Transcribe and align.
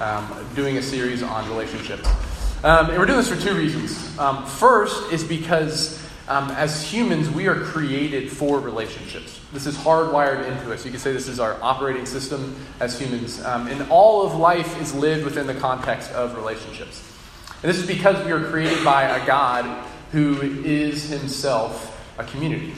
um, 0.00 0.46
doing 0.54 0.78
a 0.78 0.82
series 0.82 1.22
on 1.22 1.48
relationships. 1.48 2.08
Um, 2.64 2.90
and 2.90 2.98
we're 2.98 3.06
doing 3.06 3.18
this 3.18 3.28
for 3.28 3.40
two 3.40 3.54
reasons. 3.56 4.18
Um, 4.18 4.44
first 4.44 5.12
is 5.12 5.24
because 5.24 6.00
um, 6.28 6.50
as 6.50 6.82
humans, 6.82 7.28
we 7.28 7.48
are 7.48 7.56
created 7.56 8.30
for 8.30 8.60
relationships. 8.60 9.40
This 9.52 9.66
is 9.66 9.76
hardwired 9.76 10.46
into 10.46 10.72
us. 10.72 10.84
You 10.84 10.92
could 10.92 11.00
say 11.00 11.12
this 11.12 11.26
is 11.26 11.40
our 11.40 11.60
operating 11.60 12.06
system 12.06 12.54
as 12.78 12.98
humans. 12.98 13.44
Um, 13.44 13.66
and 13.66 13.90
all 13.90 14.24
of 14.24 14.34
life 14.34 14.80
is 14.80 14.94
lived 14.94 15.24
within 15.24 15.46
the 15.48 15.54
context 15.54 16.12
of 16.12 16.36
relationships. 16.36 17.02
And 17.62 17.68
this 17.68 17.78
is 17.78 17.86
because 17.86 18.24
we 18.24 18.30
are 18.30 18.44
created 18.44 18.84
by 18.84 19.04
a 19.04 19.26
God 19.26 19.84
who 20.12 20.40
is 20.40 21.08
himself 21.08 22.00
a 22.16 22.24
community. 22.24 22.74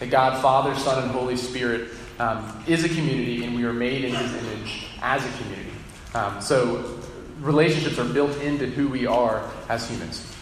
That 0.00 0.10
God, 0.10 0.42
Father, 0.42 0.74
Son, 0.74 1.02
and 1.02 1.12
Holy 1.12 1.36
Spirit 1.36 1.92
um, 2.18 2.64
is 2.66 2.84
a 2.84 2.88
community, 2.88 3.44
and 3.44 3.54
we 3.54 3.64
are 3.64 3.72
made 3.72 4.04
in 4.04 4.14
his 4.14 4.34
image 4.34 4.88
as 5.00 5.24
a 5.24 5.42
community. 5.42 5.75
Um, 6.16 6.40
so 6.40 6.98
relationships 7.40 7.98
are 7.98 8.04
built 8.06 8.34
into 8.40 8.64
who 8.64 8.88
we 8.88 9.04
are 9.04 9.46
as 9.68 9.86
humans. 9.86 10.34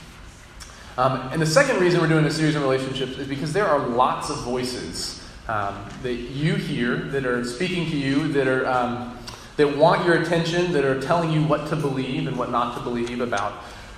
Um, 0.96 1.28
and 1.32 1.42
the 1.42 1.46
second 1.46 1.80
reason 1.80 2.00
we're 2.00 2.06
doing 2.06 2.24
a 2.26 2.30
series 2.30 2.54
on 2.54 2.62
relationships 2.62 3.18
is 3.18 3.26
because 3.26 3.52
there 3.52 3.66
are 3.66 3.80
lots 3.80 4.30
of 4.30 4.36
voices 4.42 5.20
um, 5.48 5.84
that 6.04 6.14
you 6.14 6.54
hear 6.54 6.96
that 6.96 7.26
are 7.26 7.42
speaking 7.42 7.90
to 7.90 7.96
you, 7.96 8.28
that 8.28 8.46
are 8.46 8.64
um, 8.66 9.18
that 9.56 9.76
want 9.76 10.04
your 10.04 10.14
attention, 10.22 10.72
that 10.72 10.84
are 10.84 11.00
telling 11.00 11.32
you 11.32 11.42
what 11.42 11.68
to 11.70 11.76
believe 11.76 12.28
and 12.28 12.38
what 12.38 12.52
not 12.52 12.76
to 12.76 12.82
believe 12.82 13.20
about 13.20 13.54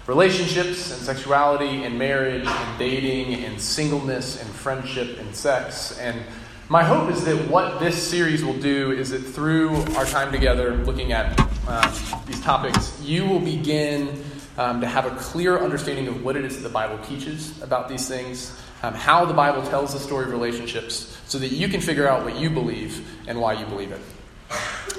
relationships 0.07 0.93
and 0.93 1.03
sexuality 1.03 1.85
and 1.85 1.99
marriage 1.99 2.47
and 2.47 2.79
dating 2.79 3.45
and 3.45 3.61
singleness 3.61 4.41
and 4.41 4.49
friendship 4.49 5.19
and 5.19 5.37
sex. 5.37 5.99
And 5.99 6.23
my 6.71 6.83
hope 6.83 7.11
is 7.11 7.25
that 7.27 7.51
what 7.51 7.81
this 7.81 8.03
series 8.03 8.43
will 8.43 8.59
do 8.59 8.93
is 8.93 9.11
that 9.11 9.19
through 9.19 9.77
our 9.97 10.07
time 10.07 10.33
together 10.33 10.75
looking 10.77 11.13
at 11.13 11.39
um, 11.69 11.93
these 12.27 12.41
topics, 12.43 13.01
you 13.03 13.27
will 13.27 13.41
begin 13.41 14.23
um, 14.59 14.81
to 14.81 14.87
have 14.87 15.07
a 15.07 15.11
clear 15.17 15.59
understanding 15.59 16.09
of 16.09 16.25
what 16.25 16.37
it 16.37 16.45
is 16.45 16.57
that 16.57 16.63
the 16.63 16.73
Bible 16.73 16.99
teaches 17.05 17.61
about 17.63 17.89
these 17.89 18.09
things, 18.09 18.59
um, 18.83 18.95
how 18.95 19.25
the 19.25 19.35
Bible 19.35 19.63
tells 19.63 19.93
the 19.93 19.99
story 19.99 20.27
of 20.27 20.31
relationships, 20.31 21.19
so 21.27 21.39
that 21.39 21.49
you 21.49 21.69
can 21.69 21.81
figure 21.81 22.09
out 22.09 22.25
what 22.25 22.37
you 22.37 22.51
believe 22.51 23.07
and 23.27 23.41
why 23.41 23.53
you 23.55 23.67
believe 23.67 23.93
it. 23.93 24.01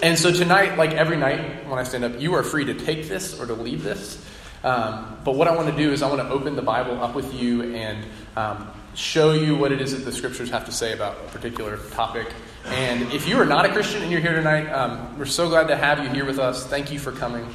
And 0.04 0.20
so 0.20 0.32
tonight, 0.32 0.78
like 0.78 0.92
every 0.92 1.18
night 1.18 1.68
when 1.68 1.80
I 1.80 1.84
stand 1.84 2.04
up, 2.04 2.20
you 2.20 2.36
are 2.36 2.44
free 2.44 2.66
to 2.66 2.74
take 2.74 3.08
this 3.08 3.40
or 3.40 3.48
to 3.48 3.54
leave 3.54 3.84
this. 3.84 4.24
Um, 4.64 5.18
but 5.24 5.36
what 5.36 5.48
I 5.48 5.56
want 5.56 5.70
to 5.70 5.76
do 5.76 5.92
is 5.92 6.02
I 6.02 6.10
want 6.10 6.22
to 6.22 6.30
open 6.30 6.56
the 6.56 6.62
Bible 6.62 7.02
up 7.04 7.16
with 7.16 7.34
you 7.34 7.74
and 7.76 8.06
um, 8.36 8.72
show 8.98 9.32
you 9.32 9.56
what 9.56 9.72
it 9.72 9.80
is 9.80 9.92
that 9.92 10.04
the 10.04 10.12
scriptures 10.12 10.50
have 10.50 10.66
to 10.66 10.72
say 10.72 10.92
about 10.92 11.18
a 11.18 11.30
particular 11.30 11.78
topic. 11.92 12.28
And 12.66 13.14
if 13.14 13.28
you 13.28 13.40
are 13.40 13.46
not 13.46 13.64
a 13.64 13.70
Christian 13.70 14.02
and 14.02 14.12
you're 14.12 14.22
here 14.22 14.34
tonight, 14.34 14.68
um, 14.72 15.18
we're 15.20 15.26
so 15.26 15.48
glad 15.48 15.68
to 15.68 15.78
have 15.78 16.04
you 16.04 16.10
here 16.10 16.26
with 16.26 16.40
us. 16.40 16.66
Thank 16.66 16.92
you 16.92 16.98
for 16.98 17.12
coming. 17.12 17.48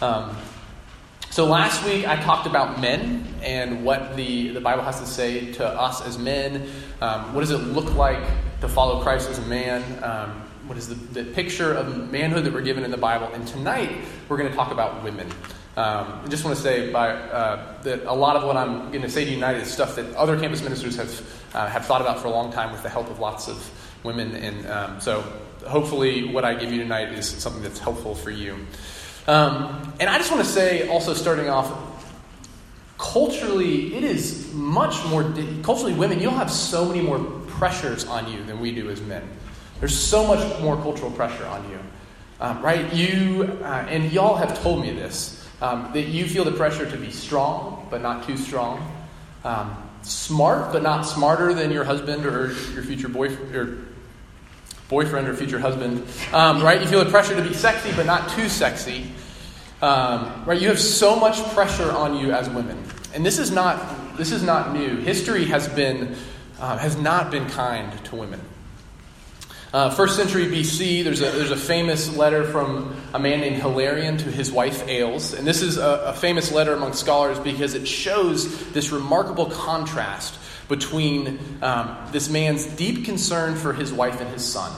Um, 0.00 0.34
so 1.28 1.44
last 1.44 1.84
week 1.84 2.08
I 2.08 2.16
talked 2.16 2.46
about 2.46 2.80
men 2.80 3.26
and 3.42 3.84
what 3.84 4.16
the, 4.16 4.48
the 4.48 4.60
Bible 4.60 4.82
has 4.84 4.98
to 5.00 5.06
say 5.06 5.52
to 5.52 5.66
us 5.66 6.00
as 6.00 6.18
men. 6.18 6.66
Um, 7.02 7.34
what 7.34 7.42
does 7.42 7.50
it 7.50 7.58
look 7.58 7.94
like 7.94 8.22
to 8.62 8.68
follow 8.68 9.02
Christ 9.02 9.28
as 9.28 9.38
a 9.38 9.42
man? 9.42 10.02
Um, 10.02 10.30
what 10.66 10.78
is 10.78 10.88
the, 10.88 10.94
the 10.94 11.24
picture 11.32 11.74
of 11.74 12.10
manhood 12.10 12.44
that 12.44 12.54
we're 12.54 12.62
given 12.62 12.84
in 12.84 12.90
the 12.90 12.96
Bible? 12.96 13.28
And 13.34 13.46
tonight 13.46 13.98
we're 14.30 14.38
going 14.38 14.48
to 14.48 14.56
talk 14.56 14.72
about 14.72 15.04
women. 15.04 15.30
Um, 15.76 16.22
I 16.24 16.28
just 16.28 16.42
want 16.42 16.56
to 16.56 16.62
say 16.62 16.90
by, 16.90 17.10
uh, 17.10 17.82
that 17.82 18.04
a 18.04 18.14
lot 18.14 18.36
of 18.36 18.44
what 18.44 18.56
I'm 18.56 18.90
going 18.90 19.02
to 19.02 19.10
say 19.10 19.26
to 19.26 19.30
tonight 19.30 19.56
is 19.56 19.70
stuff 19.70 19.96
that 19.96 20.14
other 20.14 20.40
campus 20.40 20.62
ministers 20.62 20.96
have, 20.96 21.40
uh, 21.52 21.68
have 21.68 21.84
thought 21.84 22.00
about 22.00 22.20
for 22.20 22.28
a 22.28 22.30
long 22.30 22.50
time 22.50 22.72
with 22.72 22.82
the 22.82 22.88
help 22.88 23.10
of 23.10 23.18
lots 23.18 23.46
of 23.46 23.70
women. 24.02 24.34
And 24.36 24.66
um, 24.66 25.00
so 25.02 25.22
hopefully 25.66 26.32
what 26.32 26.46
I 26.46 26.54
give 26.54 26.72
you 26.72 26.78
tonight 26.78 27.12
is 27.12 27.28
something 27.28 27.62
that's 27.62 27.78
helpful 27.78 28.14
for 28.14 28.30
you. 28.30 28.54
Um, 29.26 29.92
and 30.00 30.08
I 30.08 30.16
just 30.16 30.30
want 30.30 30.42
to 30.46 30.50
say, 30.50 30.88
also 30.88 31.12
starting 31.12 31.50
off, 31.50 31.70
culturally, 32.96 33.94
it 33.94 34.02
is 34.02 34.50
much 34.54 35.04
more, 35.08 35.24
culturally, 35.62 35.92
women, 35.92 36.20
you'll 36.20 36.30
have 36.30 36.50
so 36.50 36.86
many 36.86 37.02
more 37.02 37.18
pressures 37.48 38.06
on 38.06 38.32
you 38.32 38.42
than 38.44 38.60
we 38.60 38.72
do 38.72 38.88
as 38.88 39.02
men. 39.02 39.28
There's 39.80 39.98
so 39.98 40.26
much 40.26 40.62
more 40.62 40.76
cultural 40.76 41.10
pressure 41.10 41.44
on 41.44 41.68
you. 41.68 41.78
Um, 42.40 42.62
right? 42.62 42.92
You, 42.94 43.58
uh, 43.62 43.86
and 43.88 44.12
y'all 44.12 44.36
have 44.36 44.62
told 44.62 44.82
me 44.82 44.92
this, 44.92 45.45
um, 45.60 45.90
that 45.92 46.02
you 46.02 46.26
feel 46.28 46.44
the 46.44 46.52
pressure 46.52 46.88
to 46.90 46.96
be 46.96 47.10
strong, 47.10 47.86
but 47.90 48.02
not 48.02 48.26
too 48.26 48.36
strong. 48.36 48.92
Um, 49.44 49.76
smart, 50.02 50.72
but 50.72 50.82
not 50.82 51.02
smarter 51.02 51.54
than 51.54 51.70
your 51.70 51.84
husband 51.84 52.26
or 52.26 52.52
your 52.72 52.82
future 52.82 53.08
boyfriend 53.08 53.54
or 53.54 53.78
boyfriend 54.88 55.28
or 55.28 55.34
future 55.34 55.58
husband. 55.58 56.06
Um, 56.32 56.62
right? 56.62 56.80
You 56.80 56.86
feel 56.86 57.04
the 57.04 57.10
pressure 57.10 57.34
to 57.34 57.42
be 57.42 57.54
sexy, 57.54 57.92
but 57.96 58.06
not 58.06 58.28
too 58.30 58.48
sexy. 58.48 59.06
Um, 59.82 60.44
right? 60.46 60.60
You 60.60 60.68
have 60.68 60.80
so 60.80 61.16
much 61.16 61.42
pressure 61.54 61.90
on 61.90 62.16
you 62.16 62.32
as 62.32 62.48
women, 62.48 62.82
and 63.14 63.26
this 63.26 63.38
is 63.38 63.50
not 63.50 64.16
this 64.16 64.32
is 64.32 64.42
not 64.42 64.72
new. 64.72 64.96
History 64.96 65.44
has 65.46 65.68
been 65.68 66.16
uh, 66.58 66.78
has 66.78 66.96
not 66.96 67.30
been 67.30 67.46
kind 67.48 67.92
to 68.04 68.16
women. 68.16 68.40
Uh, 69.72 69.90
first 69.90 70.16
century 70.16 70.46
BC, 70.46 71.04
there's 71.04 71.20
a, 71.20 71.30
there's 71.30 71.50
a 71.50 71.56
famous 71.56 72.16
letter 72.16 72.44
from 72.44 72.96
a 73.12 73.18
man 73.18 73.40
named 73.40 73.60
Hilarion 73.60 74.16
to 74.18 74.30
his 74.30 74.50
wife 74.52 74.86
Alis. 74.88 75.34
And 75.34 75.46
this 75.46 75.60
is 75.60 75.76
a, 75.76 76.04
a 76.06 76.12
famous 76.12 76.52
letter 76.52 76.72
among 76.72 76.92
scholars 76.92 77.38
because 77.38 77.74
it 77.74 77.86
shows 77.86 78.70
this 78.72 78.92
remarkable 78.92 79.46
contrast 79.46 80.38
between 80.68 81.38
um, 81.62 81.96
this 82.12 82.28
man's 82.28 82.66
deep 82.66 83.04
concern 83.04 83.56
for 83.56 83.72
his 83.72 83.92
wife 83.92 84.20
and 84.20 84.30
his 84.30 84.44
son 84.44 84.72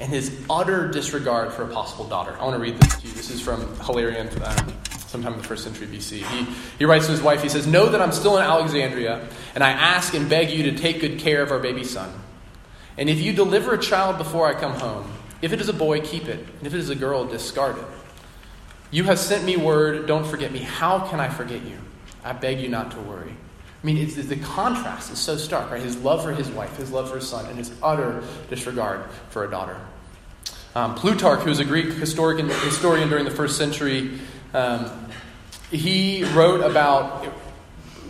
and 0.00 0.10
his 0.10 0.34
utter 0.48 0.88
disregard 0.88 1.52
for 1.52 1.62
a 1.62 1.68
possible 1.68 2.06
daughter. 2.08 2.34
I 2.38 2.44
want 2.44 2.54
to 2.54 2.60
read 2.60 2.78
this 2.78 2.96
to 2.96 3.06
you. 3.06 3.12
This 3.12 3.30
is 3.30 3.40
from 3.40 3.60
Hilarion, 3.80 4.28
um, 4.42 4.72
sometime 5.06 5.34
in 5.34 5.38
the 5.38 5.46
first 5.46 5.62
century 5.62 5.86
BC. 5.86 6.22
He, 6.22 6.46
he 6.78 6.84
writes 6.86 7.06
to 7.06 7.12
his 7.12 7.20
wife, 7.20 7.42
he 7.42 7.50
says, 7.50 7.66
Know 7.66 7.90
that 7.90 8.00
I'm 8.00 8.12
still 8.12 8.38
in 8.38 8.42
Alexandria, 8.42 9.28
and 9.54 9.62
I 9.62 9.70
ask 9.70 10.14
and 10.14 10.28
beg 10.28 10.50
you 10.50 10.70
to 10.70 10.78
take 10.78 11.00
good 11.00 11.18
care 11.18 11.42
of 11.42 11.50
our 11.50 11.58
baby 11.58 11.84
son. 11.84 12.10
And 12.98 13.08
if 13.08 13.20
you 13.20 13.32
deliver 13.32 13.74
a 13.74 13.78
child 13.78 14.18
before 14.18 14.46
I 14.46 14.54
come 14.58 14.72
home, 14.72 15.10
if 15.42 15.52
it 15.52 15.60
is 15.60 15.68
a 15.68 15.72
boy, 15.72 16.00
keep 16.00 16.26
it. 16.26 16.46
And 16.58 16.66
if 16.66 16.74
it 16.74 16.78
is 16.80 16.90
a 16.90 16.94
girl, 16.94 17.24
discard 17.24 17.78
it. 17.78 17.84
You 18.90 19.04
have 19.04 19.18
sent 19.18 19.44
me 19.44 19.56
word, 19.56 20.06
don't 20.06 20.26
forget 20.26 20.52
me. 20.52 20.58
How 20.58 21.06
can 21.08 21.20
I 21.20 21.28
forget 21.28 21.62
you? 21.62 21.78
I 22.24 22.32
beg 22.32 22.60
you 22.60 22.68
not 22.68 22.90
to 22.92 23.00
worry. 23.00 23.32
I 23.82 23.86
mean, 23.86 24.28
the 24.28 24.36
contrast 24.36 25.10
is 25.10 25.18
so 25.18 25.36
stark, 25.38 25.70
right? 25.70 25.80
His 25.80 25.96
love 25.96 26.22
for 26.22 26.32
his 26.32 26.48
wife, 26.50 26.76
his 26.76 26.90
love 26.90 27.08
for 27.08 27.16
his 27.16 27.26
son, 27.26 27.46
and 27.46 27.56
his 27.56 27.72
utter 27.82 28.22
disregard 28.50 29.04
for 29.30 29.44
a 29.44 29.50
daughter. 29.50 29.76
Um, 30.74 30.94
Plutarch, 30.94 31.40
who 31.40 31.48
was 31.48 31.60
a 31.60 31.64
Greek 31.64 31.86
historian, 31.94 32.48
historian 32.48 33.08
during 33.08 33.24
the 33.24 33.30
first 33.30 33.56
century, 33.56 34.20
um, 34.52 34.90
he 35.70 36.24
wrote 36.34 36.60
about 36.60 37.26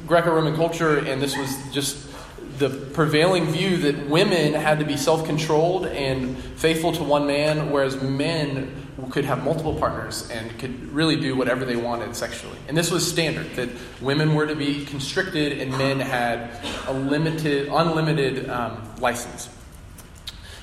Greco 0.06 0.34
Roman 0.34 0.56
culture, 0.56 0.98
and 0.98 1.22
this 1.22 1.36
was 1.36 1.56
just 1.72 2.09
the 2.60 2.68
prevailing 2.68 3.46
view 3.46 3.78
that 3.78 4.06
women 4.06 4.52
had 4.52 4.78
to 4.80 4.84
be 4.84 4.98
self 4.98 5.24
controlled 5.24 5.86
and 5.86 6.36
faithful 6.36 6.92
to 6.92 7.02
one 7.02 7.26
man, 7.26 7.70
whereas 7.70 8.00
men 8.02 8.86
could 9.10 9.24
have 9.24 9.42
multiple 9.42 9.74
partners 9.74 10.28
and 10.30 10.56
could 10.58 10.92
really 10.92 11.16
do 11.16 11.34
whatever 11.34 11.64
they 11.64 11.74
wanted 11.74 12.14
sexually. 12.14 12.58
And 12.68 12.76
this 12.76 12.90
was 12.90 13.10
standard 13.10 13.56
that 13.56 13.70
women 14.02 14.34
were 14.34 14.46
to 14.46 14.54
be 14.54 14.84
constricted 14.84 15.58
and 15.58 15.70
men 15.72 16.00
had 16.00 16.50
a 16.86 16.92
limited, 16.92 17.68
unlimited 17.68 18.50
um, 18.50 18.94
license. 18.98 19.48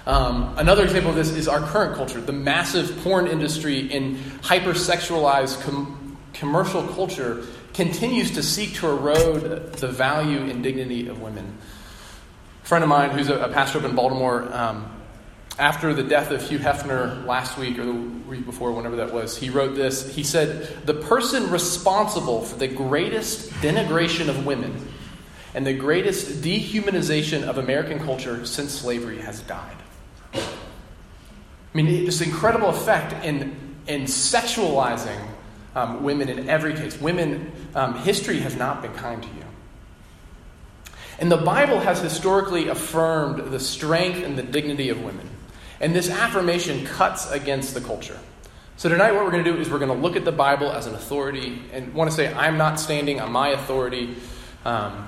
Um, 0.05 0.53
another 0.57 0.83
example 0.83 1.09
of 1.09 1.17
this 1.17 1.31
is 1.31 1.47
our 1.47 1.59
current 1.61 1.95
culture, 1.95 2.21
the 2.21 2.31
massive 2.31 2.95
porn 3.03 3.25
industry 3.25 3.91
and 3.91 4.17
hypersexualized 4.43 5.61
com- 5.63 6.17
commercial 6.33 6.83
culture 6.89 7.43
continues 7.73 8.31
to 8.35 8.43
seek 8.43 8.75
to 8.75 8.87
erode 8.87 9.73
the 9.73 9.87
value 9.87 10.41
and 10.41 10.61
dignity 10.61 11.07
of 11.07 11.21
women 11.21 11.57
friend 12.67 12.83
of 12.83 12.89
mine 12.89 13.11
who's 13.11 13.29
a, 13.29 13.39
a 13.39 13.47
pastor 13.47 13.79
up 13.79 13.85
in 13.85 13.95
Baltimore, 13.95 14.53
um, 14.53 14.91
after 15.57 15.93
the 15.93 16.03
death 16.03 16.31
of 16.31 16.41
Hugh 16.41 16.59
Hefner 16.59 17.25
last 17.25 17.57
week 17.57 17.79
or 17.79 17.85
the 17.85 17.93
week 17.93 18.45
before, 18.45 18.73
whenever 18.73 18.97
that 18.97 19.13
was, 19.13 19.37
he 19.37 19.49
wrote 19.49 19.73
this. 19.73 20.13
He 20.13 20.21
said, 20.21 20.85
The 20.85 20.93
person 20.93 21.49
responsible 21.49 22.41
for 22.41 22.57
the 22.57 22.67
greatest 22.67 23.49
denigration 23.61 24.27
of 24.27 24.45
women 24.45 24.85
and 25.55 25.65
the 25.65 25.73
greatest 25.73 26.41
dehumanization 26.41 27.43
of 27.43 27.57
American 27.57 27.99
culture 27.99 28.45
since 28.45 28.73
slavery 28.73 29.19
has 29.19 29.39
died. 29.43 29.77
I 30.33 30.41
mean, 31.73 31.87
an 31.87 32.23
incredible 32.23 32.67
effect 32.67 33.25
in, 33.25 33.75
in 33.87 34.03
sexualizing 34.03 35.25
um, 35.73 36.03
women 36.03 36.27
in 36.27 36.49
every 36.49 36.73
case. 36.73 36.99
Women, 36.99 37.49
um, 37.75 37.95
history 37.99 38.39
has 38.39 38.57
not 38.57 38.81
been 38.81 38.93
kind 38.93 39.23
to 39.23 39.29
you. 39.29 39.46
And 41.19 41.31
the 41.31 41.37
Bible 41.37 41.79
has 41.79 41.99
historically 41.99 42.67
affirmed 42.67 43.51
the 43.51 43.59
strength 43.59 44.23
and 44.23 44.37
the 44.37 44.43
dignity 44.43 44.89
of 44.89 45.01
women. 45.01 45.29
And 45.79 45.95
this 45.95 46.09
affirmation 46.09 46.85
cuts 46.85 47.29
against 47.31 47.73
the 47.73 47.81
culture. 47.81 48.19
So, 48.77 48.89
tonight, 48.89 49.13
what 49.13 49.23
we're 49.23 49.31
going 49.31 49.43
to 49.43 49.51
do 49.51 49.57
is 49.59 49.69
we're 49.69 49.79
going 49.79 49.95
to 49.95 49.97
look 49.97 50.15
at 50.15 50.23
the 50.23 50.31
Bible 50.31 50.71
as 50.71 50.85
an 50.85 50.93
authority 50.93 51.63
and 51.73 51.95
want 51.95 52.11
to 52.11 52.15
say, 52.15 52.31
I'm 52.31 52.57
not 52.57 52.79
standing 52.79 53.19
on 53.19 53.31
my 53.31 53.49
authority. 53.49 54.15
Um, 54.65 55.07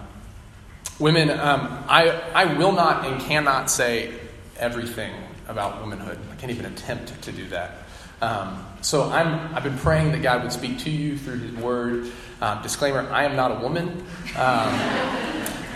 women, 0.97 1.29
um, 1.29 1.83
I, 1.87 2.09
I 2.33 2.57
will 2.57 2.71
not 2.71 3.05
and 3.05 3.21
cannot 3.21 3.69
say 3.69 4.11
everything 4.57 5.13
about 5.47 5.81
womanhood. 5.81 6.17
I 6.31 6.35
can't 6.35 6.51
even 6.51 6.65
attempt 6.65 7.21
to 7.23 7.31
do 7.31 7.47
that. 7.49 7.77
Um, 8.21 8.65
so 8.81 9.09
I'm, 9.09 9.55
I've 9.55 9.63
been 9.63 9.77
praying 9.77 10.11
that 10.13 10.21
God 10.21 10.43
would 10.43 10.51
speak 10.51 10.79
to 10.79 10.89
you 10.89 11.17
through 11.17 11.37
His 11.39 11.51
Word. 11.53 12.11
Um, 12.41 12.61
disclaimer 12.63 13.07
I 13.11 13.25
am 13.25 13.35
not 13.35 13.51
a 13.51 13.59
woman. 13.59 14.05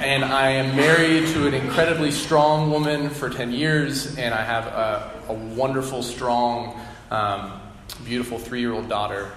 And 0.03 0.25
I 0.25 0.49
am 0.49 0.75
married 0.75 1.29
to 1.29 1.47
an 1.47 1.53
incredibly 1.53 2.11
strong 2.11 2.69
woman 2.69 3.09
for 3.09 3.29
10 3.29 3.53
years, 3.53 4.17
and 4.17 4.33
I 4.33 4.43
have 4.43 4.65
a, 4.65 5.11
a 5.29 5.33
wonderful, 5.33 6.03
strong, 6.03 6.77
um, 7.09 7.53
beautiful 8.03 8.37
three 8.37 8.59
year 8.59 8.73
old 8.73 8.89
daughter. 8.89 9.31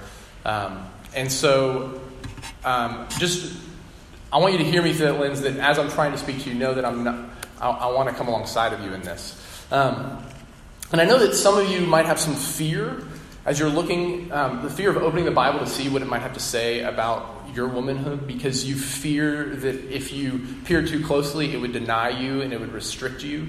Um, 0.44 0.84
and 1.14 1.30
so, 1.30 2.00
um, 2.64 3.06
just, 3.16 3.56
I 4.32 4.38
want 4.38 4.54
you 4.54 4.58
to 4.58 4.64
hear 4.64 4.82
me 4.82 4.92
through 4.92 5.06
that 5.06 5.20
lens 5.20 5.40
that 5.42 5.56
as 5.58 5.78
I'm 5.78 5.88
trying 5.88 6.10
to 6.10 6.18
speak 6.18 6.42
to 6.42 6.50
you, 6.50 6.56
know 6.56 6.74
that 6.74 6.84
I'm 6.84 7.04
not, 7.04 7.30
I, 7.60 7.70
I 7.70 7.92
want 7.92 8.08
to 8.08 8.14
come 8.16 8.26
alongside 8.26 8.72
of 8.72 8.80
you 8.80 8.92
in 8.92 9.02
this. 9.02 9.40
Um, 9.70 10.20
and 10.90 11.00
I 11.00 11.04
know 11.04 11.18
that 11.20 11.32
some 11.34 11.56
of 11.56 11.70
you 11.70 11.86
might 11.86 12.06
have 12.06 12.18
some 12.18 12.34
fear 12.34 13.04
as 13.46 13.60
you're 13.60 13.70
looking, 13.70 14.30
um, 14.32 14.62
the 14.62 14.68
fear 14.68 14.90
of 14.90 14.96
opening 14.96 15.24
the 15.24 15.30
Bible 15.30 15.60
to 15.60 15.68
see 15.68 15.88
what 15.88 16.02
it 16.02 16.06
might 16.06 16.20
have 16.22 16.34
to 16.34 16.40
say 16.40 16.80
about 16.82 17.48
your 17.54 17.68
womanhood 17.68 18.26
because 18.26 18.64
you 18.64 18.74
fear 18.74 19.44
that 19.44 19.84
if 19.88 20.12
you 20.12 20.44
peer 20.64 20.84
too 20.84 21.02
closely, 21.04 21.54
it 21.54 21.58
would 21.58 21.72
deny 21.72 22.08
you 22.08 22.42
and 22.42 22.52
it 22.52 22.58
would 22.58 22.72
restrict 22.72 23.22
you. 23.22 23.46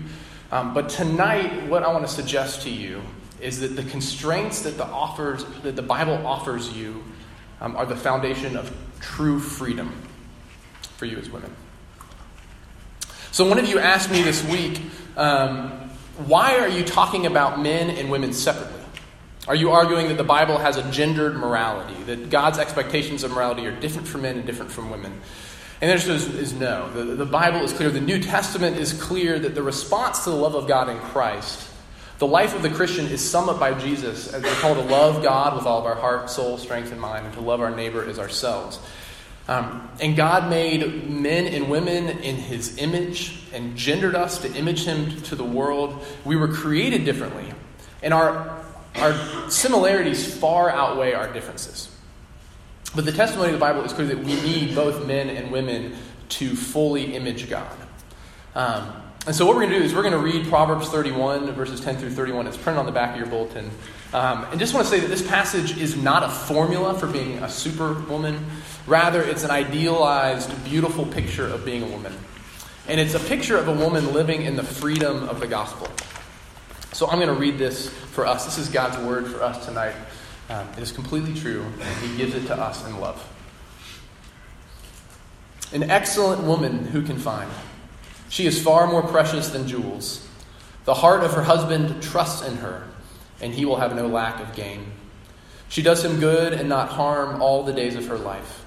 Um, 0.51 0.75
but 0.75 0.89
tonight, 0.89 1.67
what 1.67 1.81
I 1.81 1.91
want 1.91 2.07
to 2.07 2.13
suggest 2.13 2.61
to 2.61 2.69
you 2.69 3.01
is 3.41 3.59
that 3.61 3.69
the 3.69 3.83
constraints 3.83 4.61
that 4.61 4.77
the 4.77 4.85
offers 4.85 5.43
that 5.63 5.75
the 5.75 5.81
Bible 5.81 6.25
offers 6.25 6.71
you 6.71 7.03
um, 7.59 7.75
are 7.75 7.85
the 7.87 7.95
foundation 7.95 8.55
of 8.55 8.71
true 8.99 9.39
freedom 9.39 9.91
for 10.97 11.05
you 11.05 11.17
as 11.17 11.29
women. 11.31 11.53
So 13.31 13.49
one 13.49 13.57
of 13.57 13.67
you 13.67 13.79
asked 13.79 14.11
me 14.11 14.21
this 14.21 14.43
week, 14.45 14.79
um, 15.17 15.71
why 16.27 16.59
are 16.59 16.69
you 16.69 16.83
talking 16.83 17.25
about 17.25 17.59
men 17.59 17.89
and 17.89 18.11
women 18.11 18.31
separately? 18.31 18.76
Are 19.47 19.55
you 19.55 19.71
arguing 19.71 20.09
that 20.09 20.17
the 20.17 20.23
Bible 20.25 20.57
has 20.57 20.75
a 20.75 20.91
gendered 20.91 21.37
morality, 21.37 21.95
that 22.03 22.29
God's 22.29 22.59
expectations 22.59 23.23
of 23.23 23.31
morality 23.31 23.65
are 23.65 23.79
different 23.79 24.07
for 24.07 24.17
men 24.17 24.37
and 24.37 24.45
different 24.45 24.71
from 24.71 24.89
women? 24.89 25.13
And 25.79 25.89
the 25.89 25.93
answer 25.93 26.11
is, 26.11 26.27
is 26.27 26.53
no. 26.53 26.91
The, 26.91 27.15
the 27.15 27.25
Bible 27.25 27.61
is 27.61 27.71
clear. 27.71 27.89
The 27.89 28.01
New 28.01 28.19
Testament 28.19 28.77
is 28.77 28.93
clear 28.93 29.39
that 29.39 29.55
the 29.55 29.63
response 29.63 30.23
to 30.23 30.31
the 30.31 30.35
love 30.35 30.55
of 30.55 30.67
God 30.67 30.89
in 30.89 30.97
Christ, 30.97 31.69
the 32.17 32.27
life 32.27 32.55
of 32.55 32.61
the 32.61 32.69
Christian, 32.69 33.05
is 33.05 33.27
summed 33.27 33.49
up 33.49 33.59
by 33.59 33.73
Jesus 33.79 34.33
as 34.33 34.43
we're 34.43 34.53
called 34.55 34.77
to 34.79 34.83
love 34.83 35.23
God 35.23 35.55
with 35.55 35.65
all 35.65 35.79
of 35.79 35.85
our 35.85 35.95
heart, 35.95 36.29
soul, 36.29 36.57
strength, 36.57 36.91
and 36.91 36.99
mind, 36.99 37.25
and 37.25 37.33
to 37.35 37.41
love 37.41 37.61
our 37.61 37.69
neighbor 37.69 38.03
as 38.03 38.19
ourselves. 38.19 38.79
Um, 39.47 39.89
and 40.01 40.17
God 40.17 40.49
made 40.49 41.09
men 41.09 41.45
and 41.45 41.69
women 41.69 42.09
in 42.09 42.35
his 42.35 42.77
image 42.79 43.39
and 43.53 43.77
gendered 43.77 44.15
us 44.15 44.39
to 44.39 44.53
image 44.55 44.83
him 44.83 45.21
to 45.23 45.35
the 45.35 45.45
world. 45.45 46.03
We 46.25 46.35
were 46.35 46.49
created 46.49 47.05
differently. 47.05 47.53
And 48.03 48.13
our, 48.13 48.61
our 48.99 49.49
similarities 49.49 50.35
far 50.37 50.69
outweigh 50.69 51.13
our 51.13 51.31
differences. 51.31 51.89
But 52.95 53.05
the 53.05 53.11
testimony 53.11 53.49
of 53.49 53.53
the 53.53 53.59
Bible 53.59 53.83
is 53.83 53.93
clear 53.93 54.07
that 54.07 54.19
we 54.19 54.35
need 54.41 54.73
both 54.73 55.05
men 55.05 55.29
and 55.29 55.51
women 55.51 55.95
to 56.29 56.55
fully 56.55 57.15
image 57.15 57.49
God. 57.49 57.77
Um, 58.55 58.91
and 59.27 59.35
so, 59.35 59.45
what 59.45 59.55
we're 59.55 59.63
going 59.63 59.73
to 59.73 59.79
do 59.79 59.85
is 59.85 59.93
we're 59.93 60.03
going 60.03 60.13
to 60.13 60.19
read 60.19 60.47
Proverbs 60.47 60.87
31, 60.87 61.51
verses 61.51 61.81
10 61.81 61.97
through 61.97 62.11
31. 62.11 62.47
It's 62.47 62.55
printed 62.55 62.79
on 62.79 62.85
the 62.85 62.93
back 62.93 63.11
of 63.11 63.17
your 63.17 63.27
bulletin. 63.27 63.69
Um, 64.13 64.45
and 64.45 64.59
just 64.59 64.73
want 64.73 64.87
to 64.87 64.89
say 64.89 65.01
that 65.01 65.09
this 65.09 65.27
passage 65.27 65.77
is 65.77 65.97
not 65.97 66.23
a 66.23 66.29
formula 66.29 66.97
for 66.97 67.07
being 67.07 67.39
a 67.39 67.49
superwoman. 67.49 68.45
Rather, 68.85 69.21
it's 69.21 69.43
an 69.43 69.51
idealized, 69.51 70.63
beautiful 70.63 71.05
picture 71.05 71.45
of 71.45 71.65
being 71.65 71.83
a 71.83 71.87
woman. 71.87 72.13
And 72.87 73.01
it's 73.01 73.15
a 73.15 73.19
picture 73.19 73.57
of 73.57 73.67
a 73.67 73.73
woman 73.73 74.13
living 74.13 74.43
in 74.43 74.55
the 74.55 74.63
freedom 74.63 75.27
of 75.27 75.41
the 75.41 75.47
gospel. 75.47 75.89
So 76.97 77.07
I'm 77.07 77.19
going 77.19 77.27
to 77.27 77.39
read 77.39 77.59
this 77.59 77.89
for 77.89 78.25
us. 78.25 78.45
This 78.45 78.57
is 78.57 78.69
God's 78.69 78.97
word 79.05 79.27
for 79.27 79.43
us 79.43 79.63
tonight. 79.67 79.93
Um, 80.49 80.67
it 80.69 80.79
is 80.79 80.91
completely 80.91 81.35
true, 81.35 81.63
and 81.79 82.09
He 82.09 82.17
gives 82.17 82.33
it 82.33 82.47
to 82.47 82.59
us 82.59 82.83
in 82.87 82.99
love. 82.99 83.23
An 85.71 85.91
excellent 85.91 86.41
woman 86.41 86.85
who 86.85 87.03
can 87.03 87.19
find. 87.19 87.51
She 88.29 88.47
is 88.47 88.59
far 88.59 88.87
more 88.87 89.03
precious 89.03 89.49
than 89.49 89.67
jewels. 89.67 90.27
The 90.85 90.95
heart 90.95 91.23
of 91.23 91.33
her 91.33 91.43
husband 91.43 92.01
trusts 92.01 92.41
in 92.47 92.57
her, 92.57 92.87
and 93.41 93.53
he 93.53 93.63
will 93.63 93.75
have 93.75 93.95
no 93.95 94.07
lack 94.07 94.39
of 94.39 94.55
gain. 94.55 94.91
She 95.69 95.83
does 95.83 96.03
him 96.03 96.19
good 96.19 96.51
and 96.51 96.67
not 96.67 96.89
harm 96.89 97.43
all 97.43 97.61
the 97.61 97.73
days 97.73 97.95
of 97.95 98.07
her 98.07 98.17
life. 98.17 98.65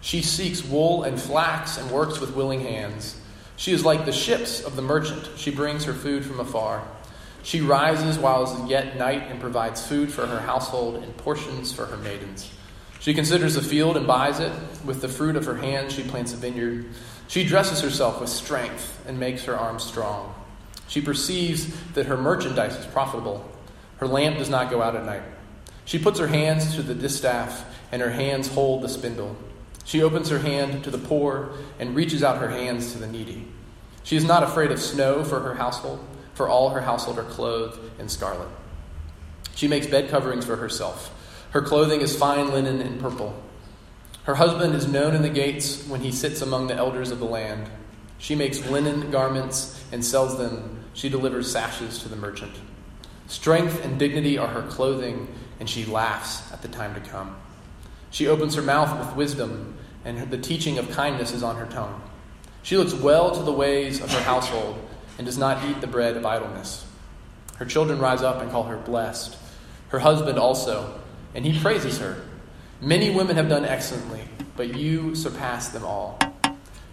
She 0.00 0.22
seeks 0.22 0.64
wool 0.64 1.02
and 1.02 1.20
flax 1.20 1.76
and 1.76 1.90
works 1.90 2.20
with 2.20 2.36
willing 2.36 2.60
hands. 2.60 3.20
She 3.56 3.72
is 3.72 3.84
like 3.84 4.04
the 4.04 4.12
ships 4.12 4.62
of 4.62 4.76
the 4.76 4.82
merchant. 4.82 5.28
She 5.34 5.50
brings 5.50 5.82
her 5.86 5.92
food 5.92 6.24
from 6.24 6.38
afar. 6.38 6.86
She 7.44 7.60
rises 7.60 8.18
while 8.18 8.42
it 8.42 8.58
is 8.58 8.70
yet 8.70 8.96
night 8.96 9.24
and 9.30 9.38
provides 9.38 9.86
food 9.86 10.10
for 10.10 10.26
her 10.26 10.40
household 10.40 10.96
and 10.96 11.14
portions 11.18 11.72
for 11.72 11.84
her 11.84 11.98
maidens. 11.98 12.50
She 13.00 13.12
considers 13.12 13.56
a 13.56 13.62
field 13.62 13.98
and 13.98 14.06
buys 14.06 14.40
it. 14.40 14.50
With 14.82 15.02
the 15.02 15.10
fruit 15.10 15.36
of 15.36 15.44
her 15.44 15.56
hands, 15.56 15.92
she 15.92 16.02
plants 16.02 16.32
a 16.32 16.36
vineyard. 16.36 16.86
She 17.28 17.44
dresses 17.44 17.82
herself 17.82 18.18
with 18.18 18.30
strength 18.30 18.98
and 19.06 19.20
makes 19.20 19.44
her 19.44 19.54
arms 19.54 19.84
strong. 19.84 20.34
She 20.88 21.02
perceives 21.02 21.66
that 21.92 22.06
her 22.06 22.16
merchandise 22.16 22.76
is 22.76 22.86
profitable. 22.86 23.46
Her 23.98 24.08
lamp 24.08 24.38
does 24.38 24.48
not 24.48 24.70
go 24.70 24.80
out 24.80 24.96
at 24.96 25.04
night. 25.04 25.22
She 25.84 25.98
puts 25.98 26.18
her 26.18 26.28
hands 26.28 26.74
to 26.76 26.82
the 26.82 26.94
distaff, 26.94 27.66
and 27.92 28.00
her 28.00 28.10
hands 28.10 28.48
hold 28.48 28.80
the 28.80 28.88
spindle. 28.88 29.36
She 29.84 30.02
opens 30.02 30.30
her 30.30 30.38
hand 30.38 30.82
to 30.84 30.90
the 30.90 30.96
poor 30.96 31.50
and 31.78 31.94
reaches 31.94 32.22
out 32.22 32.38
her 32.38 32.48
hands 32.48 32.92
to 32.92 32.98
the 32.98 33.06
needy. 33.06 33.46
She 34.02 34.16
is 34.16 34.24
not 34.24 34.42
afraid 34.42 34.70
of 34.70 34.80
snow 34.80 35.24
for 35.24 35.40
her 35.40 35.54
household 35.54 36.02
for 36.34 36.48
all 36.48 36.70
her 36.70 36.80
household 36.80 37.18
are 37.18 37.24
clothed 37.24 37.78
in 37.98 38.08
scarlet. 38.08 38.48
She 39.54 39.68
makes 39.68 39.86
bed 39.86 40.10
coverings 40.10 40.44
for 40.44 40.56
herself. 40.56 41.12
Her 41.50 41.62
clothing 41.62 42.00
is 42.00 42.16
fine 42.16 42.50
linen 42.50 42.80
and 42.80 43.00
purple. 43.00 43.40
Her 44.24 44.34
husband 44.34 44.74
is 44.74 44.88
known 44.88 45.14
in 45.14 45.22
the 45.22 45.28
gates 45.28 45.86
when 45.86 46.00
he 46.00 46.10
sits 46.10 46.42
among 46.42 46.66
the 46.66 46.74
elders 46.74 47.10
of 47.10 47.20
the 47.20 47.24
land. 47.24 47.70
She 48.18 48.34
makes 48.34 48.66
linen 48.68 49.10
garments 49.10 49.84
and 49.92 50.04
sells 50.04 50.38
them. 50.38 50.84
She 50.94 51.08
delivers 51.08 51.50
sashes 51.52 51.98
to 52.00 52.08
the 52.08 52.16
merchant. 52.16 52.54
Strength 53.26 53.84
and 53.84 53.98
dignity 53.98 54.38
are 54.38 54.48
her 54.48 54.62
clothing, 54.62 55.28
and 55.60 55.68
she 55.68 55.84
laughs 55.84 56.50
at 56.52 56.62
the 56.62 56.68
time 56.68 56.94
to 56.94 57.00
come. 57.00 57.36
She 58.10 58.26
opens 58.26 58.54
her 58.54 58.62
mouth 58.62 58.98
with 58.98 59.16
wisdom, 59.16 59.76
and 60.04 60.30
the 60.30 60.38
teaching 60.38 60.78
of 60.78 60.90
kindness 60.90 61.32
is 61.32 61.42
on 61.42 61.56
her 61.56 61.66
tongue. 61.66 62.02
She 62.62 62.76
looks 62.76 62.94
well 62.94 63.30
to 63.30 63.42
the 63.42 63.52
ways 63.52 64.00
of 64.00 64.10
her 64.12 64.22
household 64.22 64.78
and 65.18 65.26
does 65.26 65.38
not 65.38 65.64
eat 65.64 65.80
the 65.80 65.86
bread 65.86 66.16
of 66.16 66.26
idleness. 66.26 66.86
Her 67.56 67.64
children 67.64 67.98
rise 67.98 68.22
up 68.22 68.42
and 68.42 68.50
call 68.50 68.64
her 68.64 68.76
blessed, 68.76 69.36
her 69.88 70.00
husband 70.00 70.38
also, 70.38 71.00
and 71.34 71.44
he 71.44 71.58
praises 71.60 71.98
her. 71.98 72.22
Many 72.80 73.10
women 73.10 73.36
have 73.36 73.48
done 73.48 73.64
excellently, 73.64 74.22
but 74.56 74.76
you 74.76 75.14
surpass 75.14 75.68
them 75.68 75.84
all. 75.84 76.18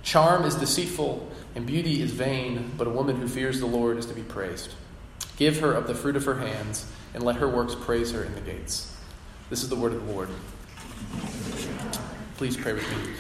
Charm 0.04 0.46
is 0.46 0.56
deceitful, 0.56 1.30
and 1.56 1.66
beauty 1.66 2.02
is 2.02 2.12
vain, 2.12 2.72
but 2.78 2.88
a 2.88 2.92
woman 2.92 3.18
who 3.18 3.28
fears 3.28 3.60
the 3.60 3.66
Lord 3.66 3.98
is 3.98 4.06
to 4.08 4.14
be 4.14 4.24
praised. 4.24 4.74
Give 5.38 5.60
her 5.60 5.74
of 5.74 5.88
the 5.88 5.96
fruit 5.96 6.16
of 6.16 6.26
her 6.26 6.38
hands, 6.38 6.86
and 7.14 7.24
let 7.24 7.38
her 7.38 7.48
works 7.48 7.76
praise 7.76 8.12
her 8.12 8.24
in 8.24 8.34
the 8.36 8.42
gates. 8.42 8.96
This 9.50 9.64
is 9.64 9.70
the 9.70 9.76
word 9.76 9.94
of 9.94 10.06
the 10.06 10.14
Lord. 10.14 10.30
Please 12.38 12.56
pray 12.56 12.74
with 12.74 12.90
me. 12.90 13.14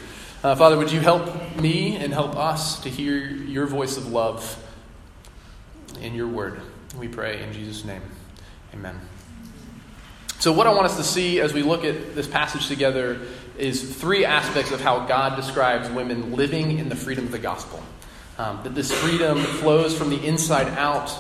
Uh, 0.43 0.55
Father, 0.55 0.77
would 0.77 0.91
you 0.91 1.00
help 1.00 1.55
me 1.58 1.98
and 1.98 2.13
help 2.13 2.36
us 2.36 2.79
to 2.79 2.89
hear 2.89 3.27
your 3.27 3.67
voice 3.67 3.98
of 3.98 4.08
love? 4.12 4.58
In 6.01 6.15
your 6.15 6.27
word. 6.27 6.60
We 6.98 7.08
pray 7.08 7.41
in 7.43 7.53
Jesus' 7.53 7.86
name. 7.86 8.01
Amen. 8.74 9.00
So, 10.39 10.51
what 10.51 10.65
I 10.65 10.72
want 10.72 10.86
us 10.86 10.98
to 10.98 11.03
see 11.03 11.39
as 11.39 11.53
we 11.53 11.62
look 11.62 11.84
at 11.86 12.15
this 12.15 12.27
passage 12.27 12.67
together 12.67 13.22
is 13.58 13.96
three 13.96 14.25
aspects 14.25 14.72
of 14.72 14.81
how 14.81 15.05
God 15.05 15.36
describes 15.36 15.88
women 15.89 16.34
living 16.34 16.79
in 16.79 16.89
the 16.89 16.96
freedom 16.96 17.25
of 17.25 17.31
the 17.31 17.39
gospel. 17.39 17.81
Um, 18.38 18.60
that 18.63 18.74
this 18.74 18.91
freedom 18.91 19.38
flows 19.38 19.96
from 19.96 20.10
the 20.10 20.25
inside 20.25 20.67
out. 20.70 21.13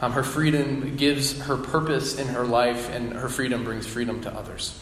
Um, 0.00 0.12
her 0.12 0.22
freedom 0.22 0.96
gives 0.96 1.40
her 1.40 1.56
purpose 1.56 2.18
in 2.18 2.28
her 2.28 2.44
life, 2.44 2.88
and 2.90 3.14
her 3.14 3.28
freedom 3.28 3.64
brings 3.64 3.84
freedom 3.84 4.20
to 4.22 4.32
others. 4.32 4.78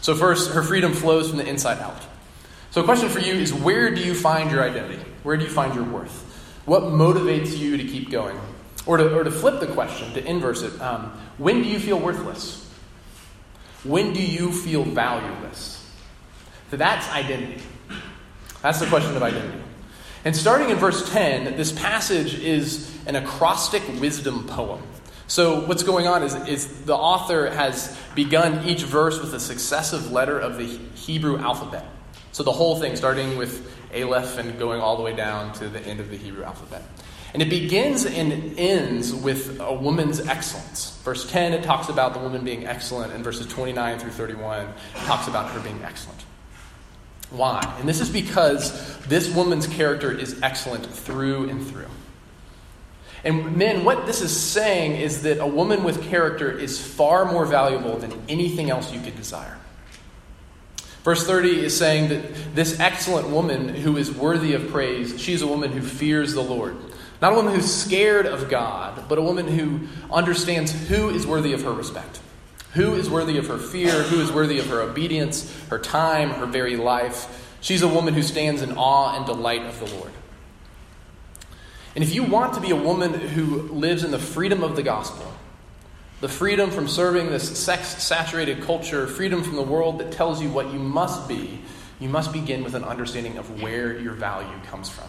So, 0.00 0.16
first, 0.16 0.50
her 0.52 0.62
freedom 0.62 0.92
flows 0.92 1.28
from 1.28 1.38
the 1.38 1.46
inside 1.46 1.78
out. 1.78 2.02
So, 2.72 2.80
a 2.80 2.84
question 2.84 3.08
for 3.10 3.20
you 3.20 3.34
is 3.34 3.54
where 3.54 3.94
do 3.94 4.02
you 4.02 4.14
find 4.14 4.50
your 4.50 4.64
identity? 4.64 5.04
Where 5.22 5.36
do 5.36 5.44
you 5.44 5.50
find 5.50 5.74
your 5.74 5.84
worth? 5.84 6.26
What 6.66 6.82
motivates 6.82 7.56
you 7.56 7.76
to 7.76 7.84
keep 7.84 8.10
going? 8.10 8.38
Or 8.86 8.96
to, 8.96 9.14
or 9.14 9.24
to 9.24 9.30
flip 9.30 9.60
the 9.60 9.66
question, 9.66 10.12
to 10.14 10.24
inverse 10.24 10.62
it, 10.62 10.80
um, 10.80 11.12
when 11.38 11.62
do 11.62 11.68
you 11.68 11.78
feel 11.78 11.98
worthless? 11.98 12.68
When 13.84 14.12
do 14.12 14.22
you 14.22 14.52
feel 14.52 14.84
valueless? 14.84 15.76
So 16.70 16.76
that's 16.76 17.08
identity. 17.10 17.62
That's 18.62 18.80
the 18.80 18.86
question 18.86 19.16
of 19.16 19.22
identity. 19.22 19.62
And 20.24 20.36
starting 20.36 20.70
in 20.70 20.76
verse 20.76 21.10
10, 21.10 21.56
this 21.56 21.72
passage 21.72 22.34
is 22.34 22.94
an 23.06 23.16
acrostic 23.16 23.82
wisdom 24.00 24.46
poem. 24.46 24.82
So, 25.26 25.64
what's 25.66 25.84
going 25.84 26.08
on 26.08 26.24
is, 26.24 26.34
is 26.48 26.82
the 26.82 26.96
author 26.96 27.48
has 27.50 27.96
begun 28.16 28.66
each 28.66 28.82
verse 28.82 29.20
with 29.20 29.32
a 29.32 29.38
successive 29.38 30.10
letter 30.10 30.38
of 30.38 30.58
the 30.58 30.66
Hebrew 30.66 31.38
alphabet. 31.38 31.86
So, 32.32 32.42
the 32.42 32.52
whole 32.52 32.80
thing, 32.80 32.96
starting 32.96 33.38
with 33.38 33.72
Aleph 33.94 34.38
and 34.38 34.58
going 34.58 34.80
all 34.80 34.96
the 34.96 35.04
way 35.04 35.14
down 35.14 35.52
to 35.54 35.68
the 35.68 35.80
end 35.86 36.00
of 36.00 36.10
the 36.10 36.16
Hebrew 36.16 36.42
alphabet. 36.42 36.82
And 37.32 37.42
it 37.42 37.48
begins 37.48 38.04
and 38.06 38.58
ends 38.58 39.14
with 39.14 39.60
a 39.60 39.72
woman's 39.72 40.20
excellence. 40.20 40.98
Verse 41.04 41.30
10, 41.30 41.52
it 41.52 41.62
talks 41.62 41.88
about 41.88 42.12
the 42.12 42.20
woman 42.20 42.44
being 42.44 42.66
excellent, 42.66 43.12
and 43.12 43.22
verses 43.22 43.46
29 43.46 43.98
through 43.98 44.10
31 44.10 44.66
talks 45.04 45.28
about 45.28 45.50
her 45.52 45.60
being 45.60 45.80
excellent. 45.84 46.20
Why? 47.30 47.60
And 47.78 47.88
this 47.88 48.00
is 48.00 48.10
because 48.10 48.98
this 49.06 49.32
woman's 49.32 49.68
character 49.68 50.10
is 50.10 50.42
excellent 50.42 50.84
through 50.86 51.48
and 51.48 51.64
through. 51.64 51.86
And 53.22 53.56
men, 53.56 53.84
what 53.84 54.06
this 54.06 54.22
is 54.22 54.36
saying 54.36 54.92
is 55.00 55.22
that 55.22 55.38
a 55.38 55.46
woman 55.46 55.84
with 55.84 56.02
character 56.04 56.50
is 56.50 56.80
far 56.80 57.30
more 57.30 57.44
valuable 57.44 57.98
than 57.98 58.12
anything 58.28 58.70
else 58.70 58.92
you 58.92 59.00
could 59.00 59.16
desire. 59.16 59.58
Verse 61.04 61.26
30 61.26 61.64
is 61.64 61.76
saying 61.76 62.08
that 62.08 62.54
this 62.54 62.78
excellent 62.80 63.28
woman 63.28 63.68
who 63.68 63.96
is 63.96 64.10
worthy 64.12 64.54
of 64.54 64.68
praise, 64.68 65.20
she's 65.20 65.42
a 65.42 65.46
woman 65.46 65.72
who 65.72 65.80
fears 65.80 66.34
the 66.34 66.42
Lord. 66.42 66.76
Not 67.20 67.32
a 67.32 67.36
woman 67.36 67.54
who's 67.54 67.72
scared 67.72 68.26
of 68.26 68.48
God, 68.48 69.04
but 69.08 69.18
a 69.18 69.22
woman 69.22 69.46
who 69.46 69.86
understands 70.10 70.72
who 70.88 71.10
is 71.10 71.26
worthy 71.26 71.52
of 71.52 71.62
her 71.62 71.72
respect, 71.72 72.20
who 72.72 72.94
is 72.94 73.10
worthy 73.10 73.36
of 73.36 73.46
her 73.48 73.58
fear, 73.58 74.02
who 74.04 74.20
is 74.20 74.32
worthy 74.32 74.58
of 74.58 74.68
her 74.68 74.80
obedience, 74.80 75.52
her 75.68 75.78
time, 75.78 76.30
her 76.30 76.46
very 76.46 76.76
life. 76.76 77.56
She's 77.60 77.82
a 77.82 77.88
woman 77.88 78.14
who 78.14 78.22
stands 78.22 78.62
in 78.62 78.72
awe 78.72 79.16
and 79.16 79.26
delight 79.26 79.62
of 79.62 79.78
the 79.80 79.94
Lord. 79.96 80.12
And 81.94 82.02
if 82.02 82.14
you 82.14 82.22
want 82.22 82.54
to 82.54 82.60
be 82.60 82.70
a 82.70 82.76
woman 82.76 83.12
who 83.12 83.62
lives 83.62 84.04
in 84.04 84.12
the 84.12 84.18
freedom 84.18 84.62
of 84.62 84.76
the 84.76 84.82
gospel, 84.82 85.30
the 86.20 86.28
freedom 86.28 86.70
from 86.70 86.86
serving 86.86 87.30
this 87.30 87.58
sex 87.58 88.02
saturated 88.02 88.62
culture, 88.62 89.06
freedom 89.06 89.42
from 89.42 89.56
the 89.56 89.62
world 89.62 89.98
that 90.00 90.12
tells 90.12 90.40
you 90.40 90.50
what 90.50 90.72
you 90.72 90.78
must 90.78 91.28
be, 91.28 91.60
you 91.98 92.08
must 92.08 92.32
begin 92.32 92.62
with 92.62 92.74
an 92.74 92.84
understanding 92.84 93.36
of 93.36 93.62
where 93.62 93.98
your 93.98 94.14
value 94.14 94.48
comes 94.66 94.88
from. 94.88 95.08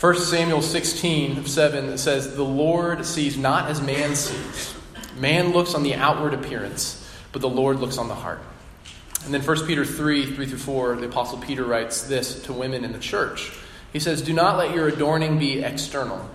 1 0.00 0.16
Samuel 0.16 0.62
16, 0.62 1.46
7 1.46 1.98
says, 1.98 2.36
The 2.36 2.44
Lord 2.44 3.04
sees 3.04 3.36
not 3.36 3.68
as 3.68 3.80
man 3.82 4.14
sees. 4.14 4.72
Man 5.16 5.52
looks 5.52 5.74
on 5.74 5.82
the 5.82 5.96
outward 5.96 6.34
appearance, 6.34 7.04
but 7.32 7.42
the 7.42 7.48
Lord 7.48 7.80
looks 7.80 7.98
on 7.98 8.06
the 8.06 8.14
heart. 8.14 8.40
And 9.24 9.34
then 9.34 9.42
1 9.42 9.66
Peter 9.66 9.84
3, 9.84 10.36
3 10.36 10.46
through 10.46 10.58
4, 10.58 10.96
the 10.96 11.06
Apostle 11.06 11.38
Peter 11.38 11.64
writes 11.64 12.02
this 12.02 12.40
to 12.44 12.52
women 12.52 12.84
in 12.84 12.92
the 12.92 13.00
church. 13.00 13.50
He 13.92 13.98
says, 13.98 14.22
Do 14.22 14.32
not 14.32 14.56
let 14.56 14.72
your 14.72 14.86
adorning 14.86 15.36
be 15.36 15.64
external, 15.64 16.30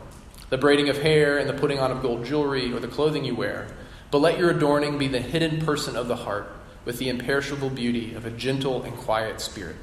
the 0.49 0.57
braiding 0.57 0.89
of 0.89 1.01
hair 1.01 1.37
and 1.37 1.47
the 1.47 1.53
putting 1.53 1.79
on 1.79 1.89
of 1.89 2.01
gold 2.01 2.25
jewelry 2.25 2.73
or 2.73 2.81
the 2.81 2.89
clothing 2.89 3.23
you 3.23 3.33
wear, 3.33 3.69
but 4.11 4.17
let 4.17 4.37
your 4.37 4.49
adorning 4.49 4.97
be 4.97 5.07
the 5.07 5.21
hidden 5.21 5.65
person 5.65 5.95
of 5.95 6.09
the 6.09 6.17
heart 6.17 6.51
with 6.83 6.97
the 6.97 7.07
imperishable 7.07 7.69
beauty 7.69 8.13
of 8.13 8.25
a 8.25 8.31
gentle 8.31 8.83
and 8.83 8.97
quiet 8.97 9.39
spirit, 9.39 9.77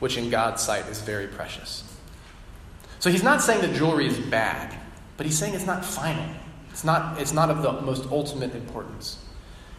which 0.00 0.16
in 0.16 0.30
God's 0.30 0.64
sight 0.64 0.88
is 0.88 1.00
very 1.00 1.28
precious. 1.28 1.89
So 3.00 3.10
he's 3.10 3.22
not 3.22 3.42
saying 3.42 3.62
that 3.62 3.74
jewelry 3.74 4.06
is 4.06 4.18
bad, 4.18 4.78
but 5.16 5.26
he's 5.26 5.36
saying 5.36 5.54
it's 5.54 5.66
not 5.66 5.84
final. 5.84 6.24
It's 6.70 6.84
not, 6.84 7.20
it's 7.20 7.32
not 7.32 7.50
of 7.50 7.62
the 7.62 7.80
most 7.80 8.06
ultimate 8.10 8.54
importance. 8.54 9.18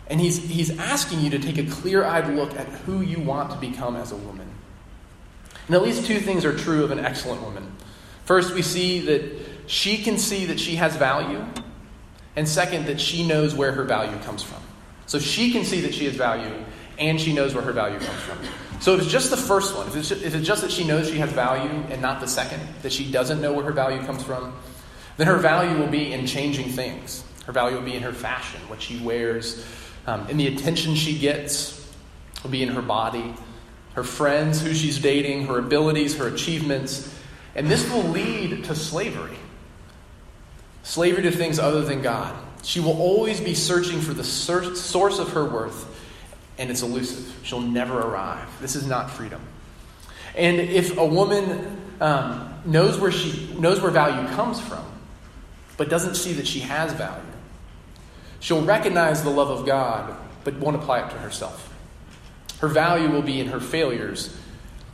And 0.07 0.19
he's, 0.19 0.37
he's 0.37 0.77
asking 0.77 1.21
you 1.21 1.29
to 1.29 1.39
take 1.39 1.57
a 1.57 1.63
clear 1.63 2.03
eyed 2.03 2.35
look 2.35 2.53
at 2.55 2.67
who 2.67 3.01
you 3.01 3.19
want 3.19 3.51
to 3.51 3.57
become 3.57 3.95
as 3.95 4.11
a 4.11 4.15
woman. 4.15 4.47
And 5.67 5.75
at 5.75 5.83
least 5.83 6.05
two 6.05 6.19
things 6.19 6.43
are 6.43 6.57
true 6.57 6.83
of 6.83 6.91
an 6.91 6.99
excellent 6.99 7.41
woman. 7.43 7.71
First, 8.25 8.53
we 8.53 8.61
see 8.61 8.99
that 9.01 9.23
she 9.67 9.99
can 9.99 10.17
see 10.17 10.47
that 10.47 10.59
she 10.59 10.75
has 10.75 10.95
value, 10.95 11.45
and 12.35 12.47
second, 12.47 12.87
that 12.87 12.99
she 12.99 13.25
knows 13.25 13.53
where 13.53 13.71
her 13.71 13.83
value 13.83 14.17
comes 14.23 14.43
from. 14.43 14.61
So 15.05 15.19
she 15.19 15.51
can 15.51 15.63
see 15.63 15.81
that 15.81 15.93
she 15.93 16.05
has 16.05 16.15
value, 16.15 16.53
and 16.97 17.19
she 17.19 17.33
knows 17.33 17.53
where 17.53 17.63
her 17.63 17.71
value 17.71 17.99
comes 17.99 18.19
from. 18.21 18.37
So 18.79 18.95
if 18.95 19.01
it's 19.01 19.11
just 19.11 19.29
the 19.29 19.37
first 19.37 19.75
one, 19.75 19.87
if 19.87 19.95
it's, 19.95 20.09
just, 20.09 20.23
if 20.23 20.33
it's 20.33 20.45
just 20.45 20.61
that 20.61 20.71
she 20.71 20.83
knows 20.83 21.07
she 21.09 21.17
has 21.19 21.31
value 21.31 21.69
and 21.89 22.01
not 22.01 22.19
the 22.19 22.27
second, 22.27 22.61
that 22.81 22.91
she 22.91 23.11
doesn't 23.11 23.41
know 23.41 23.53
where 23.53 23.65
her 23.65 23.71
value 23.71 24.03
comes 24.05 24.23
from, 24.23 24.53
then 25.17 25.27
her 25.27 25.37
value 25.37 25.77
will 25.77 25.89
be 25.89 26.13
in 26.13 26.25
changing 26.25 26.69
things. 26.69 27.23
Her 27.45 27.53
value 27.53 27.77
will 27.77 27.83
be 27.83 27.95
in 27.95 28.03
her 28.03 28.13
fashion, 28.13 28.61
what 28.67 28.81
she 28.81 28.97
wears, 28.99 29.65
um, 30.07 30.27
in 30.29 30.37
the 30.37 30.47
attention 30.47 30.95
she 30.95 31.17
gets, 31.17 31.77
will 32.43 32.49
be 32.49 32.63
in 32.63 32.69
her 32.69 32.81
body, 32.81 33.35
her 33.93 34.03
friends, 34.03 34.61
who 34.61 34.73
she's 34.73 34.97
dating, 34.97 35.45
her 35.45 35.59
abilities, 35.59 36.17
her 36.17 36.27
achievements. 36.27 37.13
And 37.55 37.67
this 37.67 37.87
will 37.91 38.03
lead 38.03 38.63
to 38.65 38.75
slavery 38.75 39.37
slavery 40.83 41.23
to 41.23 41.31
things 41.31 41.59
other 41.59 41.81
than 41.81 42.01
God. 42.01 42.35
She 42.63 42.79
will 42.79 42.99
always 42.99 43.39
be 43.39 43.55
searching 43.55 44.01
for 44.01 44.13
the 44.13 44.23
source 44.23 45.19
of 45.19 45.29
her 45.33 45.45
worth 45.45 45.87
and 46.57 46.69
it's 46.69 46.81
elusive. 46.81 47.33
She'll 47.43 47.61
never 47.61 47.99
arrive. 47.99 48.47
This 48.61 48.75
is 48.75 48.85
not 48.85 49.09
freedom. 49.09 49.41
And 50.35 50.59
if 50.59 50.97
a 50.97 51.05
woman 51.05 51.81
um, 51.99 52.53
knows 52.65 52.99
where 52.99 53.11
she 53.11 53.53
knows 53.57 53.81
where 53.81 53.91
value 53.91 54.27
comes 54.35 54.59
from, 54.59 54.85
but 55.77 55.89
doesn't 55.89 56.15
see 56.15 56.33
that 56.33 56.47
she 56.47 56.59
has 56.61 56.93
value, 56.93 57.23
she'll 58.39 58.63
recognize 58.63 59.23
the 59.23 59.29
love 59.29 59.49
of 59.49 59.65
God, 59.65 60.15
but 60.43 60.55
won't 60.55 60.75
apply 60.75 61.05
it 61.05 61.09
to 61.11 61.17
herself. 61.17 61.73
Her 62.59 62.67
value 62.67 63.09
will 63.09 63.23
be 63.23 63.39
in 63.39 63.47
her 63.47 63.59
failures, 63.59 64.35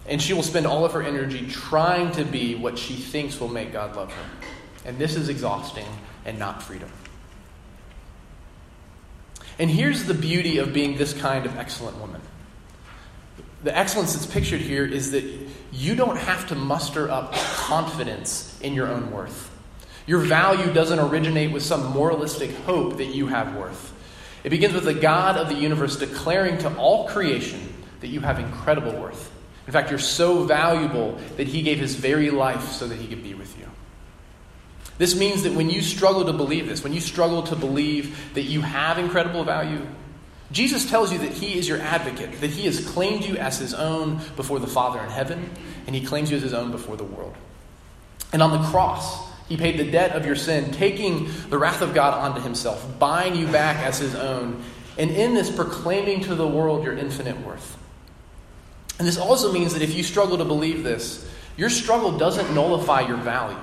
and 0.07 0.21
she 0.21 0.33
will 0.33 0.43
spend 0.43 0.65
all 0.65 0.85
of 0.85 0.93
her 0.93 1.03
energy 1.03 1.47
trying 1.47 2.11
to 2.13 2.23
be 2.23 2.55
what 2.55 2.77
she 2.77 2.93
thinks 2.95 3.39
will 3.39 3.49
make 3.49 3.73
God 3.73 3.95
love 3.95 4.11
her. 4.11 4.25
And 4.85 4.97
this 4.97 5.15
is 5.15 5.27
exhausting 5.27 5.85
and 6.25 6.39
not 6.39 6.63
freedom. 6.63 6.89
And 9.59 9.69
here's 9.69 10.03
the 10.05 10.13
beauty 10.13 10.59
of 10.59 10.73
being 10.73 10.97
this 10.97 11.13
kind 11.13 11.45
of 11.45 11.57
excellent 11.57 11.97
woman. 11.97 12.21
The 13.63 13.75
excellence 13.75 14.13
that's 14.13 14.25
pictured 14.25 14.61
here 14.61 14.85
is 14.85 15.11
that 15.11 15.23
you 15.71 15.95
don't 15.95 16.17
have 16.17 16.47
to 16.49 16.55
muster 16.55 17.09
up 17.09 17.33
confidence 17.33 18.57
in 18.61 18.73
your 18.73 18.87
own 18.87 19.11
worth. 19.11 19.51
Your 20.05 20.19
value 20.19 20.71
doesn't 20.71 20.99
originate 20.99 21.51
with 21.51 21.63
some 21.63 21.91
moralistic 21.91 22.51
hope 22.65 22.97
that 22.97 23.07
you 23.07 23.27
have 23.27 23.55
worth. 23.55 23.93
It 24.43 24.49
begins 24.49 24.73
with 24.73 24.85
the 24.85 24.93
God 24.93 25.37
of 25.37 25.49
the 25.49 25.55
universe 25.55 25.97
declaring 25.97 26.59
to 26.59 26.73
all 26.77 27.07
creation 27.09 27.73
that 27.99 28.07
you 28.07 28.21
have 28.21 28.39
incredible 28.39 28.93
worth. 28.93 29.31
In 29.65 29.73
fact, 29.73 29.89
you're 29.89 29.99
so 29.99 30.43
valuable 30.43 31.19
that 31.35 31.47
he 31.47 31.61
gave 31.61 31.79
his 31.79 31.95
very 31.95 32.29
life 32.29 32.71
so 32.71 32.87
that 32.87 32.97
he 32.97 33.07
could 33.07 33.23
be 33.23 33.33
with 33.33 33.57
you. 33.59 33.66
This 34.97 35.15
means 35.15 35.43
that 35.43 35.53
when 35.53 35.69
you 35.69 35.81
struggle 35.81 36.25
to 36.25 36.33
believe 36.33 36.67
this, 36.67 36.83
when 36.83 36.93
you 36.93 37.01
struggle 37.01 37.43
to 37.43 37.55
believe 37.55 38.33
that 38.33 38.43
you 38.43 38.61
have 38.61 38.97
incredible 38.97 39.43
value, 39.43 39.85
Jesus 40.51 40.89
tells 40.89 41.11
you 41.11 41.19
that 41.19 41.33
He 41.33 41.57
is 41.57 41.67
your 41.67 41.79
advocate, 41.79 42.39
that 42.41 42.49
He 42.49 42.65
has 42.65 42.85
claimed 42.85 43.25
you 43.25 43.37
as 43.37 43.59
His 43.59 43.73
own 43.73 44.21
before 44.35 44.59
the 44.59 44.67
Father 44.67 44.99
in 44.99 45.09
heaven, 45.09 45.49
and 45.85 45.95
He 45.95 46.05
claims 46.05 46.31
you 46.31 46.37
as 46.37 46.43
His 46.43 46.53
own 46.53 46.71
before 46.71 46.95
the 46.95 47.03
world. 47.03 47.35
And 48.33 48.41
on 48.41 48.59
the 48.59 48.67
cross, 48.69 49.29
He 49.47 49.57
paid 49.57 49.77
the 49.77 49.91
debt 49.91 50.11
of 50.11 50.25
your 50.25 50.35
sin, 50.35 50.71
taking 50.71 51.29
the 51.49 51.57
wrath 51.57 51.81
of 51.81 51.93
God 51.93 52.13
onto 52.13 52.41
Himself, 52.41 52.97
buying 52.97 53.35
you 53.35 53.47
back 53.47 53.85
as 53.85 53.99
His 53.99 54.15
own, 54.15 54.63
and 54.97 55.11
in 55.11 55.35
this, 55.35 55.53
proclaiming 55.53 56.21
to 56.21 56.33
the 56.33 56.47
world 56.47 56.83
your 56.83 56.97
infinite 56.97 57.39
worth. 57.41 57.77
And 58.97 59.07
this 59.07 59.17
also 59.17 59.51
means 59.51 59.73
that 59.73 59.83
if 59.83 59.93
you 59.93 60.01
struggle 60.01 60.39
to 60.39 60.45
believe 60.45 60.83
this, 60.83 61.29
your 61.55 61.69
struggle 61.69 62.17
doesn't 62.17 62.53
nullify 62.53 63.01
your 63.01 63.17
value. 63.17 63.57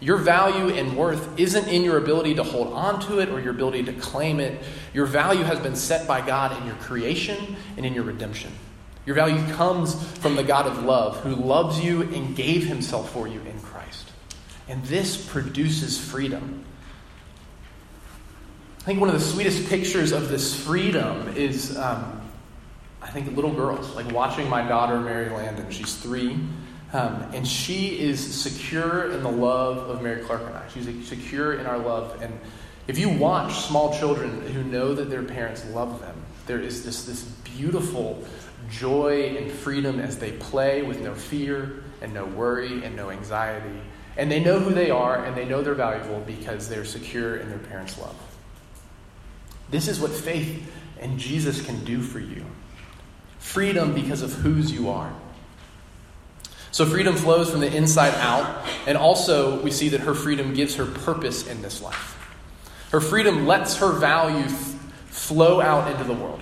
Your 0.00 0.16
value 0.16 0.74
and 0.74 0.96
worth 0.96 1.38
isn't 1.38 1.68
in 1.68 1.84
your 1.84 1.98
ability 1.98 2.34
to 2.36 2.42
hold 2.42 2.72
on 2.72 3.00
to 3.00 3.18
it 3.18 3.28
or 3.28 3.40
your 3.40 3.50
ability 3.50 3.84
to 3.84 3.92
claim 3.92 4.40
it. 4.40 4.62
Your 4.94 5.04
value 5.04 5.44
has 5.44 5.60
been 5.60 5.76
set 5.76 6.08
by 6.08 6.26
God 6.26 6.56
in 6.58 6.66
your 6.66 6.76
creation 6.76 7.56
and 7.76 7.84
in 7.84 7.92
your 7.92 8.04
redemption. 8.04 8.50
Your 9.04 9.14
value 9.14 9.44
comes 9.54 9.94
from 10.18 10.36
the 10.36 10.42
God 10.42 10.66
of 10.66 10.84
love 10.84 11.18
who 11.20 11.34
loves 11.34 11.80
you 11.80 12.02
and 12.02 12.34
gave 12.34 12.66
himself 12.66 13.12
for 13.12 13.28
you 13.28 13.40
in 13.40 13.60
Christ. 13.60 14.10
And 14.68 14.82
this 14.84 15.16
produces 15.28 15.98
freedom. 15.98 16.64
I 18.80 18.82
think 18.84 19.00
one 19.00 19.10
of 19.10 19.14
the 19.14 19.24
sweetest 19.24 19.68
pictures 19.68 20.12
of 20.12 20.28
this 20.30 20.58
freedom 20.64 21.34
is, 21.36 21.76
um, 21.76 22.22
I 23.02 23.10
think, 23.10 23.34
little 23.36 23.52
girls, 23.52 23.94
like 23.94 24.10
watching 24.12 24.48
my 24.48 24.66
daughter, 24.66 24.98
Mary 24.98 25.28
Landon. 25.28 25.70
She's 25.70 25.96
three. 25.96 26.38
Um, 26.92 27.24
and 27.32 27.46
she 27.46 28.00
is 28.00 28.18
secure 28.34 29.12
in 29.12 29.22
the 29.22 29.30
love 29.30 29.88
of 29.88 30.02
Mary 30.02 30.22
Clark 30.22 30.42
and 30.42 30.56
I. 30.56 30.68
She's 30.68 30.86
secure 31.06 31.54
in 31.54 31.66
our 31.66 31.78
love. 31.78 32.20
And 32.20 32.38
if 32.88 32.98
you 32.98 33.08
watch 33.08 33.54
small 33.60 33.96
children 33.96 34.40
who 34.48 34.64
know 34.64 34.94
that 34.94 35.08
their 35.08 35.22
parents 35.22 35.64
love 35.66 36.00
them, 36.00 36.16
there 36.46 36.58
is 36.58 36.84
this, 36.84 37.04
this 37.04 37.22
beautiful 37.22 38.24
joy 38.68 39.36
and 39.36 39.50
freedom 39.50 40.00
as 40.00 40.18
they 40.18 40.32
play 40.32 40.82
with 40.82 41.00
no 41.00 41.14
fear 41.14 41.84
and 42.00 42.12
no 42.12 42.24
worry 42.24 42.82
and 42.82 42.96
no 42.96 43.10
anxiety. 43.10 43.80
And 44.16 44.30
they 44.30 44.42
know 44.42 44.58
who 44.58 44.74
they 44.74 44.90
are 44.90 45.24
and 45.24 45.36
they 45.36 45.44
know 45.44 45.62
they're 45.62 45.74
valuable 45.74 46.20
because 46.26 46.68
they're 46.68 46.84
secure 46.84 47.36
in 47.36 47.48
their 47.48 47.58
parents' 47.58 47.98
love. 47.98 48.16
This 49.70 49.86
is 49.86 50.00
what 50.00 50.10
faith 50.10 50.68
and 50.98 51.18
Jesus 51.18 51.64
can 51.64 51.84
do 51.84 52.02
for 52.02 52.18
you 52.18 52.44
freedom 53.38 53.94
because 53.94 54.20
of 54.20 54.32
whose 54.34 54.70
you 54.70 54.90
are. 54.90 55.12
So 56.80 56.86
freedom 56.86 57.14
flows 57.14 57.50
from 57.50 57.60
the 57.60 57.70
inside 57.70 58.14
out, 58.14 58.66
and 58.86 58.96
also 58.96 59.60
we 59.60 59.70
see 59.70 59.90
that 59.90 60.00
her 60.00 60.14
freedom 60.14 60.54
gives 60.54 60.76
her 60.76 60.86
purpose 60.86 61.46
in 61.46 61.60
this 61.60 61.82
life. 61.82 62.16
Her 62.90 63.02
freedom 63.02 63.46
lets 63.46 63.76
her 63.76 63.92
value 63.92 64.48
flow 65.08 65.60
out 65.60 65.92
into 65.92 66.04
the 66.04 66.14
world. 66.14 66.40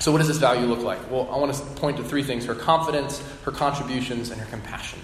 So, 0.00 0.10
what 0.10 0.18
does 0.18 0.26
this 0.26 0.38
value 0.38 0.66
look 0.66 0.80
like? 0.80 1.08
Well, 1.08 1.28
I 1.30 1.36
want 1.36 1.54
to 1.54 1.62
point 1.80 1.98
to 1.98 2.02
three 2.02 2.24
things 2.24 2.46
her 2.46 2.56
confidence, 2.56 3.22
her 3.44 3.52
contributions, 3.52 4.30
and 4.30 4.40
her 4.40 4.46
compassion. 4.50 4.98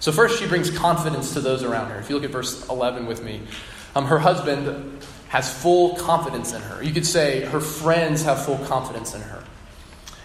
So, 0.00 0.10
first, 0.10 0.40
she 0.40 0.48
brings 0.48 0.76
confidence 0.76 1.32
to 1.34 1.40
those 1.40 1.62
around 1.62 1.90
her. 1.90 2.00
If 2.00 2.08
you 2.08 2.16
look 2.16 2.24
at 2.24 2.32
verse 2.32 2.68
11 2.68 3.06
with 3.06 3.22
me, 3.22 3.40
um, 3.94 4.06
her 4.06 4.18
husband 4.18 5.00
has 5.28 5.48
full 5.48 5.94
confidence 5.94 6.52
in 6.52 6.60
her. 6.62 6.82
You 6.82 6.92
could 6.92 7.06
say 7.06 7.42
her 7.42 7.60
friends 7.60 8.24
have 8.24 8.44
full 8.44 8.58
confidence 8.66 9.14
in 9.14 9.20
her. 9.20 9.44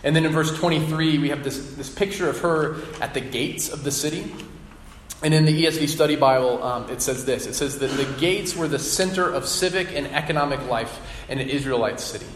And 0.05 0.15
then 0.15 0.23
in 0.23 0.31
verse 0.31 0.55
23, 0.55 1.17
we 1.17 1.29
have 1.29 1.43
this, 1.43 1.73
this 1.73 1.89
picture 1.89 2.29
of 2.29 2.39
her 2.39 2.77
at 3.01 3.15
the 3.15 3.21
gates 3.21 3.69
of 3.69 3.83
the 3.83 3.89
city. 3.91 4.31
And 5.23 5.33
in 5.33 5.45
the 5.45 5.65
ESV 5.65 5.89
Study 5.89 6.15
Bible, 6.15 6.61
um, 6.61 6.89
it 6.91 7.01
says 7.01 7.25
this 7.25 7.47
it 7.47 7.55
says 7.55 7.79
that 7.79 7.89
the 7.91 8.05
gates 8.19 8.55
were 8.55 8.67
the 8.67 8.77
center 8.77 9.27
of 9.27 9.47
civic 9.47 9.87
and 9.95 10.05
economic 10.07 10.65
life 10.69 11.01
in 11.27 11.39
an 11.39 11.49
Israelite 11.49 11.99
city. 11.99 12.27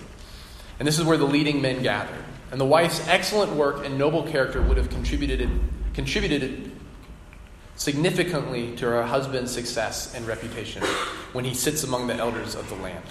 And 0.79 0.87
this 0.87 0.97
is 0.97 1.05
where 1.05 1.17
the 1.17 1.27
leading 1.27 1.61
men 1.61 1.83
gathered. 1.83 2.25
And 2.51 2.59
the 2.59 2.65
wife's 2.65 3.07
excellent 3.07 3.51
work 3.51 3.85
and 3.85 3.99
noble 3.99 4.23
character 4.23 4.61
would 4.63 4.77
have 4.77 4.89
contributed, 4.89 5.47
contributed 5.93 6.71
significantly 7.75 8.75
to 8.77 8.85
her 8.85 9.03
husband's 9.03 9.51
success 9.51 10.15
and 10.15 10.25
reputation 10.25 10.81
when 11.33 11.45
he 11.45 11.53
sits 11.53 11.83
among 11.83 12.07
the 12.07 12.15
elders 12.15 12.55
of 12.55 12.67
the 12.69 12.75
land. 12.77 13.05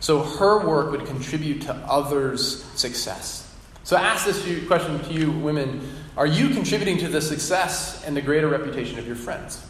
So 0.00 0.22
her 0.22 0.66
work 0.66 0.90
would 0.92 1.04
contribute 1.04 1.62
to 1.62 1.74
others' 1.74 2.64
success. 2.74 3.47
So 3.88 3.96
I 3.96 4.02
ask 4.02 4.26
this 4.26 4.66
question 4.66 5.02
to 5.02 5.14
you, 5.14 5.30
women 5.30 5.80
Are 6.14 6.26
you 6.26 6.50
contributing 6.50 6.98
to 6.98 7.08
the 7.08 7.22
success 7.22 8.04
and 8.04 8.14
the 8.14 8.20
greater 8.20 8.46
reputation 8.46 8.98
of 8.98 9.06
your 9.06 9.16
friends? 9.16 9.64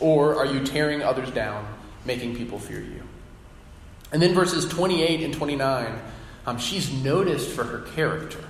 Or 0.00 0.36
are 0.36 0.46
you 0.46 0.64
tearing 0.64 1.02
others 1.02 1.30
down, 1.32 1.68
making 2.06 2.34
people 2.36 2.58
fear 2.58 2.80
you? 2.80 3.02
And 4.10 4.22
then 4.22 4.32
verses 4.32 4.66
28 4.66 5.20
and 5.20 5.34
29, 5.34 6.00
um, 6.46 6.56
she's 6.56 6.90
noticed 6.90 7.50
for 7.50 7.64
her 7.64 7.80
character. 7.94 8.42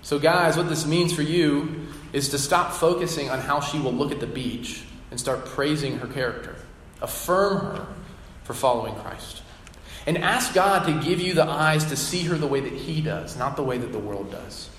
So, 0.00 0.18
guys, 0.18 0.56
what 0.56 0.70
this 0.70 0.86
means 0.86 1.12
for 1.12 1.20
you 1.20 1.88
is 2.14 2.30
to 2.30 2.38
stop 2.38 2.72
focusing 2.72 3.28
on 3.28 3.40
how 3.40 3.60
she 3.60 3.78
will 3.78 3.92
look 3.92 4.12
at 4.12 4.20
the 4.20 4.26
beach 4.26 4.84
and 5.10 5.20
start 5.20 5.44
praising 5.44 5.98
her 5.98 6.06
character. 6.06 6.56
Affirm 7.02 7.66
her 7.66 7.86
for 8.44 8.54
following 8.54 8.94
Christ. 8.94 9.42
And 10.08 10.16
ask 10.16 10.54
God 10.54 10.86
to 10.86 11.06
give 11.06 11.20
you 11.20 11.34
the 11.34 11.44
eyes 11.44 11.84
to 11.90 11.96
see 11.96 12.22
her 12.24 12.34
the 12.34 12.46
way 12.46 12.60
that 12.60 12.72
He 12.72 13.02
does, 13.02 13.36
not 13.36 13.56
the 13.56 13.62
way 13.62 13.76
that 13.76 13.92
the 13.92 13.98
world 13.98 14.30
does. 14.30 14.70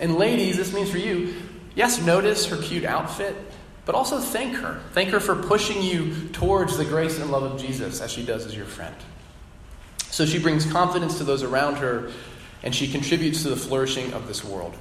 And, 0.00 0.16
ladies, 0.16 0.56
this 0.56 0.72
means 0.72 0.90
for 0.90 0.98
you, 0.98 1.36
yes, 1.76 2.02
notice 2.02 2.46
her 2.46 2.56
cute 2.56 2.84
outfit, 2.84 3.36
but 3.84 3.94
also 3.94 4.18
thank 4.18 4.56
her. 4.56 4.80
Thank 4.90 5.10
her 5.10 5.20
for 5.20 5.36
pushing 5.36 5.80
you 5.80 6.30
towards 6.32 6.76
the 6.76 6.84
grace 6.84 7.20
and 7.20 7.30
love 7.30 7.44
of 7.44 7.60
Jesus 7.60 8.00
as 8.00 8.10
she 8.10 8.26
does 8.26 8.44
as 8.44 8.56
your 8.56 8.66
friend. 8.66 8.96
So 10.06 10.26
she 10.26 10.40
brings 10.40 10.66
confidence 10.66 11.18
to 11.18 11.24
those 11.24 11.44
around 11.44 11.76
her 11.76 12.10
and 12.64 12.74
she 12.74 12.88
contributes 12.88 13.44
to 13.44 13.50
the 13.50 13.56
flourishing 13.56 14.12
of 14.14 14.26
this 14.26 14.44
world. 14.44 14.76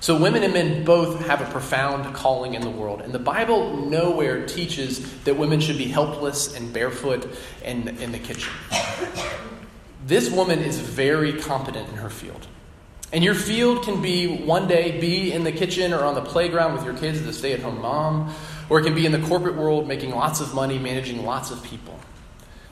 So, 0.00 0.16
women 0.16 0.42
and 0.42 0.54
men 0.54 0.84
both 0.84 1.26
have 1.26 1.42
a 1.42 1.50
profound 1.50 2.14
calling 2.14 2.54
in 2.54 2.62
the 2.62 2.70
world. 2.70 3.02
And 3.02 3.12
the 3.12 3.18
Bible 3.18 3.76
nowhere 3.76 4.46
teaches 4.46 5.22
that 5.24 5.36
women 5.36 5.60
should 5.60 5.76
be 5.76 5.88
helpless 5.88 6.56
and 6.56 6.72
barefoot 6.72 7.28
in, 7.62 7.86
in 7.98 8.10
the 8.10 8.18
kitchen. 8.18 8.50
This 10.06 10.30
woman 10.30 10.60
is 10.60 10.78
very 10.78 11.34
competent 11.34 11.90
in 11.90 11.96
her 11.96 12.08
field. 12.08 12.46
And 13.12 13.22
your 13.22 13.34
field 13.34 13.84
can 13.84 14.00
be 14.00 14.26
one 14.26 14.68
day 14.68 14.98
be 15.00 15.32
in 15.32 15.44
the 15.44 15.52
kitchen 15.52 15.92
or 15.92 16.04
on 16.04 16.14
the 16.14 16.22
playground 16.22 16.74
with 16.74 16.84
your 16.84 16.94
kids 16.94 17.20
as 17.20 17.26
a 17.26 17.32
stay 17.32 17.52
at 17.52 17.60
home 17.60 17.82
mom, 17.82 18.32
or 18.70 18.80
it 18.80 18.84
can 18.84 18.94
be 18.94 19.04
in 19.04 19.12
the 19.12 19.20
corporate 19.20 19.56
world 19.56 19.86
making 19.86 20.12
lots 20.12 20.40
of 20.40 20.54
money, 20.54 20.78
managing 20.78 21.26
lots 21.26 21.50
of 21.50 21.62
people. 21.62 21.98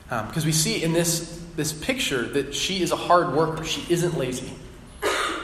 Um, 0.09 0.27
because 0.27 0.45
we 0.45 0.51
see 0.51 0.81
in 0.81 0.93
this, 0.93 1.45
this 1.55 1.73
picture 1.73 2.23
that 2.23 2.55
she 2.55 2.81
is 2.81 2.91
a 2.91 2.95
hard 2.95 3.35
worker, 3.35 3.63
she 3.63 3.85
isn't 3.93 4.17
lazy. 4.17 4.51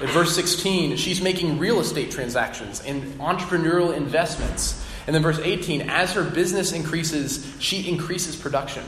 In 0.02 0.08
verse 0.08 0.36
16, 0.36 0.98
she's 0.98 1.22
making 1.22 1.58
real 1.58 1.80
estate 1.80 2.12
transactions 2.12 2.82
and 2.82 3.02
entrepreneurial 3.20 3.96
investments. 3.96 4.86
And 5.08 5.16
then 5.16 5.22
verse 5.22 5.40
18, 5.40 5.90
as 5.90 6.14
her 6.14 6.24
business 6.24 6.74
increases, 6.74 7.56
she 7.60 7.88
increases 7.88 8.36
production. 8.36 8.84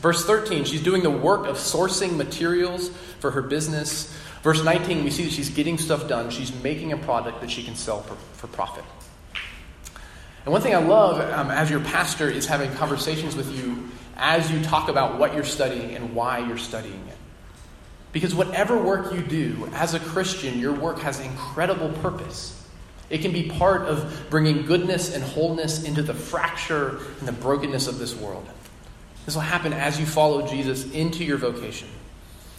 Verse 0.00 0.24
13, 0.24 0.64
she's 0.64 0.82
doing 0.82 1.02
the 1.02 1.10
work 1.10 1.46
of 1.46 1.56
sourcing 1.56 2.16
materials 2.16 2.88
for 3.18 3.30
her 3.32 3.42
business. 3.42 4.16
Verse 4.42 4.62
19, 4.64 5.04
we 5.04 5.10
see 5.10 5.24
that 5.24 5.32
she's 5.32 5.50
getting 5.50 5.76
stuff 5.76 6.08
done. 6.08 6.30
She's 6.30 6.54
making 6.62 6.92
a 6.92 6.96
product 6.96 7.40
that 7.42 7.50
she 7.50 7.62
can 7.62 7.74
sell 7.74 8.02
for, 8.02 8.14
for 8.14 8.46
profit. 8.46 8.84
And 10.44 10.52
one 10.52 10.62
thing 10.62 10.74
I 10.74 10.78
love 10.78 11.20
um, 11.32 11.50
as 11.50 11.68
your 11.68 11.80
pastor 11.80 12.30
is 12.30 12.46
having 12.46 12.72
conversations 12.74 13.36
with 13.36 13.54
you 13.54 13.90
as 14.16 14.50
you 14.50 14.62
talk 14.62 14.88
about 14.88 15.18
what 15.18 15.34
you're 15.34 15.44
studying 15.44 15.94
and 15.94 16.14
why 16.14 16.38
you're 16.38 16.56
studying 16.56 17.04
it. 17.08 17.17
Because 18.18 18.34
whatever 18.34 18.76
work 18.76 19.14
you 19.14 19.20
do 19.20 19.70
as 19.74 19.94
a 19.94 20.00
Christian, 20.00 20.58
your 20.58 20.72
work 20.72 20.98
has 20.98 21.20
incredible 21.20 21.90
purpose. 22.02 22.60
It 23.10 23.18
can 23.18 23.30
be 23.30 23.48
part 23.48 23.82
of 23.82 24.26
bringing 24.28 24.66
goodness 24.66 25.14
and 25.14 25.22
wholeness 25.22 25.84
into 25.84 26.02
the 26.02 26.14
fracture 26.14 26.98
and 27.20 27.28
the 27.28 27.32
brokenness 27.32 27.86
of 27.86 28.00
this 28.00 28.16
world. 28.16 28.44
This 29.24 29.36
will 29.36 29.42
happen 29.42 29.72
as 29.72 30.00
you 30.00 30.04
follow 30.04 30.48
Jesus 30.48 30.90
into 30.90 31.24
your 31.24 31.38
vocation. 31.38 31.86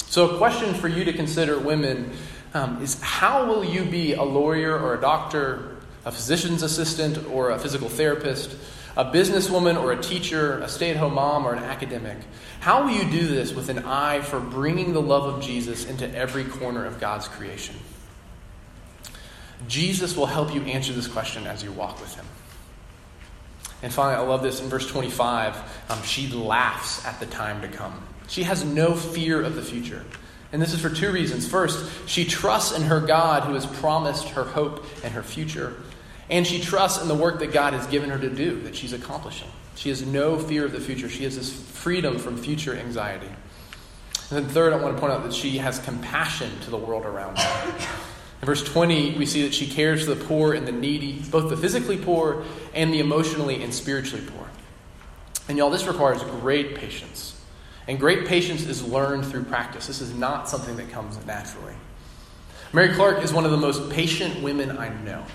So, 0.07 0.29
a 0.29 0.37
question 0.37 0.73
for 0.75 0.87
you 0.87 1.03
to 1.03 1.11
consider, 1.11 1.59
women, 1.59 2.13
um, 2.53 2.81
is 2.81 3.01
how 3.01 3.45
will 3.45 3.65
you 3.65 3.83
be 3.83 4.13
a 4.13 4.23
lawyer 4.23 4.79
or 4.79 4.95
a 4.95 5.01
doctor, 5.01 5.75
a 6.05 6.11
physician's 6.13 6.63
assistant 6.63 7.27
or 7.29 7.49
a 7.49 7.59
physical 7.59 7.89
therapist? 7.89 8.55
A 8.97 9.05
businesswoman 9.05 9.81
or 9.81 9.91
a 9.91 10.01
teacher, 10.01 10.59
a 10.59 10.67
stay 10.67 10.89
at 10.89 10.97
home 10.97 11.15
mom 11.15 11.45
or 11.45 11.53
an 11.53 11.63
academic? 11.63 12.17
How 12.59 12.83
will 12.83 12.91
you 12.91 13.09
do 13.09 13.27
this 13.27 13.53
with 13.53 13.69
an 13.69 13.79
eye 13.79 14.21
for 14.21 14.39
bringing 14.39 14.93
the 14.93 15.01
love 15.01 15.33
of 15.33 15.41
Jesus 15.41 15.85
into 15.85 16.09
every 16.15 16.43
corner 16.43 16.85
of 16.85 16.99
God's 16.99 17.27
creation? 17.27 17.75
Jesus 19.67 20.15
will 20.15 20.25
help 20.25 20.53
you 20.53 20.61
answer 20.63 20.93
this 20.93 21.07
question 21.07 21.45
as 21.47 21.63
you 21.63 21.71
walk 21.71 21.99
with 21.99 22.15
him. 22.15 22.25
And 23.81 23.93
finally, 23.93 24.15
I 24.15 24.27
love 24.27 24.43
this 24.43 24.61
in 24.61 24.67
verse 24.67 24.87
25. 24.87 25.55
Um, 25.89 26.03
she 26.03 26.27
laughs 26.27 27.05
at 27.05 27.19
the 27.19 27.25
time 27.25 27.61
to 27.61 27.67
come. 27.67 28.03
She 28.27 28.43
has 28.43 28.65
no 28.65 28.93
fear 28.93 29.41
of 29.41 29.55
the 29.55 29.61
future. 29.61 30.05
And 30.51 30.61
this 30.61 30.73
is 30.73 30.81
for 30.81 30.89
two 30.89 31.11
reasons. 31.11 31.47
First, 31.47 31.89
she 32.07 32.25
trusts 32.25 32.75
in 32.75 32.83
her 32.83 32.99
God 32.99 33.43
who 33.43 33.53
has 33.53 33.65
promised 33.65 34.29
her 34.29 34.43
hope 34.43 34.85
and 35.03 35.13
her 35.13 35.23
future. 35.23 35.75
And 36.29 36.45
she 36.45 36.59
trusts 36.59 37.01
in 37.01 37.07
the 37.07 37.15
work 37.15 37.39
that 37.39 37.51
God 37.51 37.73
has 37.73 37.87
given 37.87 38.09
her 38.09 38.19
to 38.19 38.29
do, 38.29 38.61
that 38.61 38.75
she's 38.75 38.93
accomplishing. 38.93 39.47
She 39.75 39.89
has 39.89 40.05
no 40.05 40.37
fear 40.37 40.65
of 40.65 40.71
the 40.71 40.79
future. 40.79 41.09
She 41.09 41.23
has 41.23 41.35
this 41.35 41.51
freedom 41.51 42.19
from 42.19 42.37
future 42.37 42.75
anxiety. 42.75 43.29
And 44.29 44.45
then, 44.45 44.47
third, 44.47 44.73
I 44.73 44.75
want 44.75 44.95
to 44.95 44.99
point 44.99 45.13
out 45.13 45.23
that 45.23 45.33
she 45.33 45.57
has 45.57 45.79
compassion 45.79 46.51
to 46.61 46.69
the 46.69 46.77
world 46.77 47.05
around 47.05 47.39
her. 47.39 47.87
In 48.41 48.45
verse 48.45 48.63
20, 48.63 49.17
we 49.17 49.25
see 49.25 49.41
that 49.43 49.53
she 49.53 49.67
cares 49.67 50.05
for 50.05 50.13
the 50.13 50.23
poor 50.23 50.53
and 50.53 50.67
the 50.67 50.71
needy, 50.71 51.23
both 51.31 51.49
the 51.49 51.57
physically 51.57 51.97
poor 51.97 52.43
and 52.73 52.93
the 52.93 52.99
emotionally 52.99 53.63
and 53.63 53.73
spiritually 53.73 54.23
poor. 54.25 54.47
And 55.47 55.57
y'all, 55.57 55.71
this 55.71 55.87
requires 55.87 56.21
great 56.21 56.75
patience. 56.75 57.41
And 57.87 57.99
great 57.99 58.27
patience 58.27 58.67
is 58.67 58.83
learned 58.83 59.25
through 59.25 59.45
practice. 59.45 59.87
This 59.87 59.99
is 59.99 60.13
not 60.13 60.47
something 60.47 60.75
that 60.75 60.91
comes 60.91 61.23
naturally. 61.25 61.73
Mary 62.71 62.93
Clark 62.93 63.23
is 63.23 63.33
one 63.33 63.45
of 63.45 63.51
the 63.51 63.57
most 63.57 63.89
patient 63.89 64.43
women 64.43 64.77
I 64.77 64.89
know. 64.89 65.25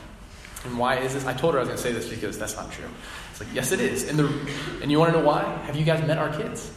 And 0.65 0.79
why 0.79 0.97
is 0.97 1.15
this? 1.15 1.27
I 1.27 1.35
told 1.35 1.55
her 1.55 1.61
I 1.61 1.63
was 1.63 1.69
going 1.69 1.77
to 1.77 1.83
say 1.83 1.93
this 1.93 2.09
because 2.09 2.39
that's 2.39 2.57
not 2.57 2.73
true. 2.73 2.89
It's 3.31 3.41
like, 3.41 3.53
yes, 3.55 3.73
it 3.73 3.81
is. 3.81 4.09
And, 4.09 4.19
the, 4.19 4.33
and 4.83 4.91
you 4.91 4.99
want 4.99 5.13
to 5.13 5.19
know 5.19 5.25
why? 5.25 5.43
Have 5.67 5.77
you 5.77 5.85
guys 5.85 6.07
met 6.07 6.19
our 6.19 6.31
kids? 6.31 6.71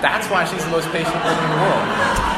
That's 0.00 0.28
why 0.28 0.44
she's 0.44 0.64
the 0.64 0.70
most 0.70 0.88
patient 0.90 1.14
woman 1.14 1.44
in 1.44 1.50
the 1.50 1.56
world. 1.56 2.32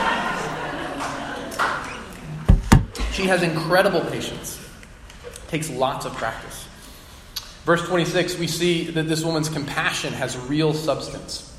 She 3.12 3.26
has 3.26 3.42
incredible 3.42 4.00
patience, 4.02 4.60
takes 5.48 5.68
lots 5.68 6.06
of 6.06 6.14
practice. 6.14 6.68
Verse 7.64 7.84
26, 7.86 8.38
we 8.38 8.46
see 8.46 8.84
that 8.92 9.08
this 9.08 9.24
woman's 9.24 9.48
compassion 9.48 10.12
has 10.14 10.38
real 10.38 10.72
substance. 10.72 11.52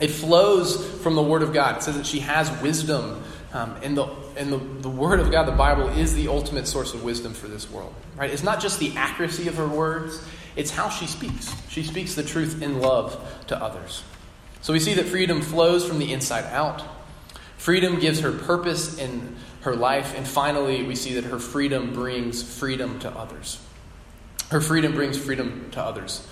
It 0.00 0.08
flows 0.08 0.84
from 1.02 1.16
the 1.16 1.22
Word 1.22 1.42
of 1.42 1.52
God. 1.52 1.76
It 1.76 1.82
says 1.82 1.96
that 1.96 2.06
she 2.06 2.20
has 2.20 2.50
wisdom 2.62 3.22
um, 3.54 3.76
and 3.84 3.96
the, 3.96 4.08
and 4.36 4.52
the, 4.52 4.58
the 4.58 4.90
Word 4.90 5.20
of 5.20 5.30
God, 5.30 5.44
the 5.44 5.52
Bible, 5.52 5.88
is 5.90 6.12
the 6.12 6.26
ultimate 6.26 6.66
source 6.66 6.92
of 6.92 7.04
wisdom 7.04 7.32
for 7.32 7.46
this 7.46 7.70
world. 7.70 7.94
Right? 8.16 8.28
It's 8.28 8.42
not 8.42 8.60
just 8.60 8.80
the 8.80 8.92
accuracy 8.96 9.46
of 9.46 9.54
her 9.54 9.68
words, 9.68 10.20
it's 10.56 10.72
how 10.72 10.88
she 10.88 11.06
speaks. 11.06 11.54
She 11.68 11.84
speaks 11.84 12.16
the 12.16 12.24
truth 12.24 12.62
in 12.62 12.80
love 12.80 13.44
to 13.46 13.56
others. 13.56 14.02
So 14.60 14.72
we 14.72 14.80
see 14.80 14.94
that 14.94 15.06
freedom 15.06 15.40
flows 15.40 15.86
from 15.86 16.00
the 16.00 16.12
inside 16.12 16.44
out. 16.46 16.82
Freedom 17.56 18.00
gives 18.00 18.20
her 18.20 18.32
purpose 18.32 18.98
in 18.98 19.36
her 19.60 19.76
life. 19.76 20.16
And 20.16 20.26
finally, 20.26 20.82
we 20.82 20.96
see 20.96 21.14
that 21.14 21.24
her 21.24 21.38
freedom 21.38 21.92
brings 21.92 22.42
freedom 22.42 22.98
to 23.00 23.10
others. 23.10 23.60
Her 24.50 24.60
freedom 24.60 24.94
brings 24.94 25.16
freedom 25.16 25.70
to 25.72 25.80
others. 25.80 26.26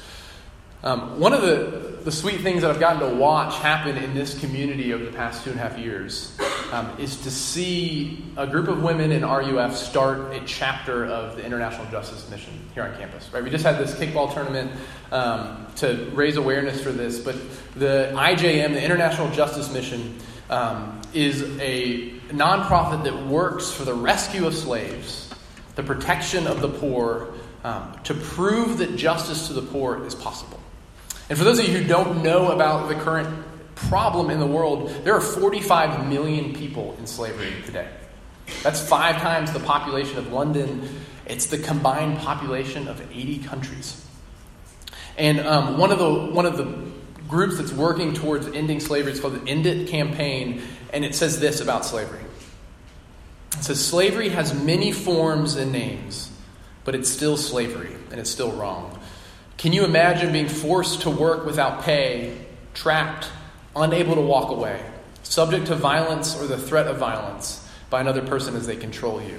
Um, 0.83 1.21
one 1.21 1.33
of 1.33 1.43
the, 1.43 1.99
the 2.03 2.11
sweet 2.11 2.41
things 2.41 2.63
that 2.63 2.71
I've 2.71 2.81
gotten 2.81 3.09
to 3.09 3.15
watch 3.15 3.57
happen 3.59 3.97
in 3.97 4.15
this 4.15 4.39
community 4.41 4.93
over 4.93 5.05
the 5.05 5.13
past 5.13 5.45
two 5.45 5.51
and 5.51 5.61
a 5.61 5.63
half 5.63 5.79
years 5.79 6.37
um, 6.73 6.91
is 6.99 7.19
to 7.19 7.31
see 7.31 8.25
a 8.39 8.47
group 8.47 8.67
of 8.67 8.83
women 8.83 9.13
in 9.13 9.25
RUF 9.25 9.77
start 9.77 10.33
a 10.33 10.41
chapter 10.47 11.05
of 11.05 11.37
the 11.37 11.45
International 11.45 11.87
Justice 11.91 12.29
Mission 12.31 12.59
here 12.75 12.83
on 12.83 12.97
campus. 12.97 13.31
Right, 13.31 13.45
we 13.45 13.51
just 13.51 13.65
had 13.65 13.79
this 13.79 13.95
kickball 13.95 14.33
tournament 14.33 14.73
um, 15.13 15.67
to 15.77 16.11
raise 16.15 16.39
awareness 16.39 16.83
for 16.83 16.91
this, 16.91 17.21
but 17.21 17.37
the 17.75 18.11
IJM, 18.15 18.73
the 18.73 18.83
International 18.83 19.31
Justice 19.33 19.71
Mission, 19.71 20.19
um, 20.49 21.01
is 21.13 21.43
a 21.61 22.11
nonprofit 22.31 23.05
that 23.05 23.27
works 23.27 23.71
for 23.71 23.85
the 23.85 23.95
rescue 23.95 24.47
of 24.47 24.55
slaves, 24.55 25.31
the 25.75 25.83
protection 25.83 26.47
of 26.47 26.63
the 26.63 26.71
poor, 26.71 27.35
um, 27.65 27.95
to 28.05 28.15
prove 28.15 28.79
that 28.79 28.97
justice 28.97 29.49
to 29.49 29.53
the 29.53 29.63
poor 29.63 30.05
is 30.07 30.15
possible. 30.15 30.59
And 31.29 31.39
for 31.39 31.45
those 31.45 31.59
of 31.59 31.69
you 31.69 31.79
who 31.79 31.87
don't 31.87 32.23
know 32.23 32.51
about 32.51 32.89
the 32.89 32.95
current 32.95 33.29
problem 33.75 34.31
in 34.31 34.41
the 34.41 34.47
world, 34.47 34.91
there 35.05 35.15
are 35.15 35.21
45 35.21 36.09
million 36.09 36.55
people 36.55 36.97
in 36.99 37.07
slavery 37.07 37.53
today. 37.65 37.89
That's 38.63 38.87
five 38.87 39.21
times 39.21 39.53
the 39.53 39.61
population 39.61 40.19
of 40.19 40.33
London. 40.33 40.89
It's 41.27 41.47
the 41.47 41.59
combined 41.59 42.19
population 42.19 42.89
of 42.89 43.01
80 43.01 43.39
countries. 43.41 44.05
And 45.17 45.41
um, 45.41 45.79
one, 45.79 45.93
of 45.93 45.99
the, 45.99 46.33
one 46.33 46.47
of 46.47 46.57
the 46.57 46.93
groups 47.29 47.59
that's 47.59 47.73
working 47.73 48.15
towards 48.15 48.47
ending 48.49 48.81
slavery 48.81 49.13
is 49.13 49.21
called 49.21 49.43
the 49.43 49.51
End 49.51 49.67
It 49.67 49.89
Campaign, 49.89 50.63
and 50.93 51.05
it 51.05 51.15
says 51.15 51.41
this 51.41 51.61
about 51.61 51.85
slavery. 51.85 52.21
It 53.53 53.65
says, 53.65 53.85
Slavery 53.85 54.31
has 54.31 54.55
many 54.55 54.93
forms 54.93 55.57
and 55.57 55.73
names, 55.73 56.31
but 56.85 56.95
it's 56.95 57.11
still 57.11 57.37
slavery, 57.37 57.95
and 58.11 58.19
it's 58.19 58.31
still 58.31 58.53
wrong. 58.53 58.99
Can 59.59 59.73
you 59.73 59.85
imagine 59.85 60.33
being 60.33 60.49
forced 60.49 61.03
to 61.03 61.11
work 61.11 61.47
without 61.47 61.83
pay, 61.83 62.37
trapped, 62.75 63.29
unable 63.75 64.15
to 64.15 64.21
walk 64.21 64.51
away, 64.51 64.83
subject 65.23 65.67
to 65.67 65.75
violence 65.75 66.37
or 66.37 66.47
the 66.47 66.59
threat 66.59 66.87
of 66.87 66.99
violence 66.99 67.67
by 67.91 68.01
another 68.01 68.23
person 68.23 68.57
as 68.57 68.67
they 68.67 68.77
control 68.77 69.23
you, 69.23 69.39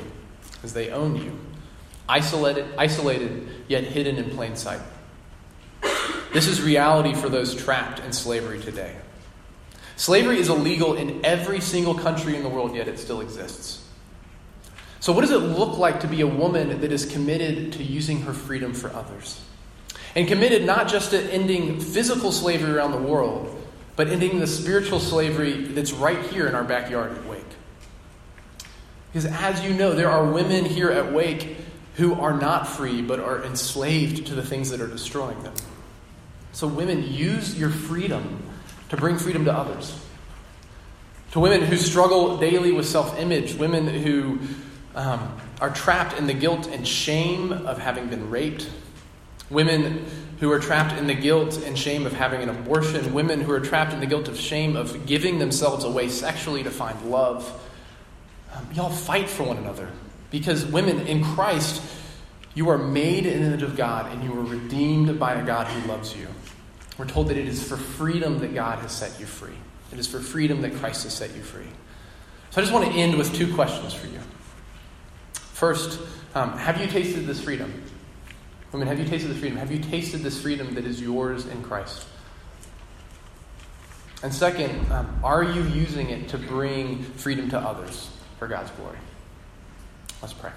as 0.63 0.74
they 0.74 0.89
own 0.89 1.15
you, 1.15 1.38
isolated, 2.08 2.65
isolated 2.78 3.48
yet 3.67 3.84
hidden 3.84 4.17
in 4.17 4.30
plain 4.32 4.56
sight? 4.56 4.82
This 6.34 6.48
is 6.48 6.62
reality 6.62 7.13
for 7.13 7.30
those 7.30 7.54
trapped 7.54 8.00
in 8.00 8.12
slavery 8.12 8.60
today. 8.60 8.96
Slavery 9.96 10.39
is 10.39 10.50
illegal 10.50 10.96
in 10.96 11.24
every 11.24 11.62
single 11.62 11.93
country 11.93 12.36
in 12.36 12.41
the 12.41 12.50
world, 12.50 12.76
yet 12.76 12.88
it 12.88 12.98
still 12.98 13.22
exists. 13.22 13.84
So, 15.00 15.13
what 15.13 15.22
does 15.22 15.32
it 15.32 15.38
look 15.38 15.78
like 15.78 16.00
to 16.00 16.08
be 16.08 16.22
a 16.22 16.28
woman 16.28 16.82
that 16.82 16.91
is 16.91 17.06
committed 17.06 17.74
to 17.74 17.84
using 17.84 18.22
her 18.22 18.34
freedom 18.34 18.74
for 18.74 18.91
others? 18.93 19.39
And 20.15 20.28
committed 20.28 20.65
not 20.65 20.88
just 20.88 21.12
to 21.12 21.22
ending 21.32 21.80
physical 21.80 22.32
slavery 22.32 22.72
around 22.72 22.91
the 22.91 22.98
world, 22.98 23.62
but 23.96 24.08
ending 24.08 24.40
the 24.40 24.48
spiritual 24.48 25.00
slavery 25.00 25.64
that's 25.64 25.92
right 25.92 26.22
here 26.26 26.48
in 26.48 26.56
our 26.56 26.64
backyard 26.64 27.12
at 27.18 27.26
Wake. 27.26 27.44
Because 29.12 29.26
as 29.26 29.64
you 29.64 29.74
know, 29.74 29.94
there 29.94 30.10
are 30.10 30.26
women 30.26 30.66
here 30.66 30.90
at 30.90 31.14
Wake 31.14 31.58
who 31.96 32.16
are 32.16 32.34
not 32.34 32.68
free, 32.68 33.02
but 33.02 33.20
are 33.20 33.44
enslaved 33.44 34.28
to 34.28 34.36
the 34.36 34.42
things 34.42 34.72
that 34.72 34.82
are 34.82 34.88
destroying 34.88 35.42
them. 35.44 35.54
So, 36.52 36.68
women, 36.68 37.04
use 37.12 37.58
your 37.58 37.70
freedom 37.70 38.44
to 38.90 38.98
bring 38.98 39.18
freedom 39.18 39.46
to 39.46 39.54
others. 39.54 40.00
To 41.32 41.40
women 41.40 41.62
who 41.62 41.78
struggle 41.78 42.38
daily 42.38 42.72
with 42.72 42.88
self 42.88 43.18
image, 43.20 43.56
women 43.56 43.88
who 43.88 44.40
um, 44.96 45.36
are 45.62 45.72
trapped 45.72 46.18
in 46.18 46.28
the 46.28 46.34
guilt 46.34 46.68
and 46.68 46.88
shame 46.88 47.52
of 47.52 47.78
having 47.80 48.08
been 48.08 48.30
raped, 48.30 48.70
women 49.50 50.06
who 50.39 50.52
are 50.52 50.60
trapped 50.60 50.98
in 50.98 51.08
the 51.08 51.13
guilt 51.13 51.62
and 51.63 51.78
shame 51.78 52.06
of 52.06 52.13
having 52.13 52.41
an 52.41 52.50
abortion, 52.50 53.13
women 53.13 53.41
who 53.41 53.52
are 53.52 53.60
trapped 53.60 53.93
in 53.93 54.00
the 54.00 54.06
guilt 54.06 54.28
of 54.28 54.38
shame 54.38 54.76
of 54.76 55.06
giving 55.06 55.39
themselves 55.39 55.84
away 55.84 56.10
sexually 56.10 56.63
to 56.63 56.72
find 56.72 57.02
love. 57.10 57.62
Um, 58.54 58.67
y'all 58.74 58.89
fight 58.89 59.30
for 59.30 59.43
one 59.43 59.58
another 59.58 59.89
because 60.32 60.65
women 60.65 61.08
in 61.08 61.24
Christ, 61.24 61.82
you 62.56 62.69
are 62.69 62.78
made 62.78 63.26
in 63.26 63.41
the 63.41 63.48
image 63.48 63.63
of 63.63 63.76
God 63.76 64.12
and 64.12 64.24
you 64.24 64.34
are 64.34 64.43
redeemed 64.43 65.19
by 65.19 65.34
a 65.36 65.46
God 65.46 65.67
who 65.67 65.88
loves 65.88 66.15
you. 66.15 66.28
We're 66.98 67.08
told 67.08 67.30
that 67.30 67.38
it 67.38 67.48
is 67.48 67.67
for 67.67 67.78
freedom 67.78 68.39
that 68.39 68.54
God 68.54 68.80
has 68.80 68.91
set 68.91 69.19
you 69.19 69.26
free. 69.26 69.56
It 69.91 70.00
is 70.00 70.08
for 70.08 70.19
freedom 70.19 70.62
that 70.62 70.74
Christ 70.76 71.04
has 71.04 71.13
set 71.13 71.36
you 71.36 71.41
free. 71.41 71.67
So 72.52 72.62
I 72.62 72.63
just 72.63 72.74
want 72.74 72.86
to 72.86 72.91
end 72.91 73.15
with 73.15 73.34
two 73.34 73.54
questions 73.56 73.93
for 73.93 74.08
you. 74.08 74.19
First, 75.34 76.00
um, 76.36 76.58
have 76.58 76.80
you 76.80 76.88
tasted 76.88 77.26
this 77.26 77.41
freedom? 77.41 77.83
Women, 78.74 78.88
have 78.88 78.98
you 78.98 79.06
tasted 79.06 79.30
this 79.30 79.38
freedom? 79.38 79.60
Have 79.60 79.72
you 79.72 79.80
tasted 79.80 80.22
this 80.22 80.42
freedom 80.42 80.74
that 80.74 80.84
is 80.84 81.00
yours 81.00 81.46
in 81.46 81.62
Christ? 81.62 82.08
And 84.24 84.34
second, 84.34 84.92
um, 84.92 85.20
are 85.24 85.44
you 85.44 85.62
using 85.66 86.10
it 86.10 86.30
to 86.30 86.40
bring 86.40 87.04
freedom 87.04 87.52
to 87.52 87.60
others 87.60 88.10
for 88.40 88.48
God's 88.48 88.72
glory? 88.72 88.98
Let's 90.24 90.34
pray. 90.34 90.50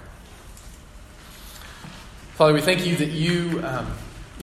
Father, 2.33 2.53
we 2.53 2.61
thank 2.61 2.87
you 2.87 2.95
that 2.95 3.09
you. 3.09 3.61
Um, 3.63 3.93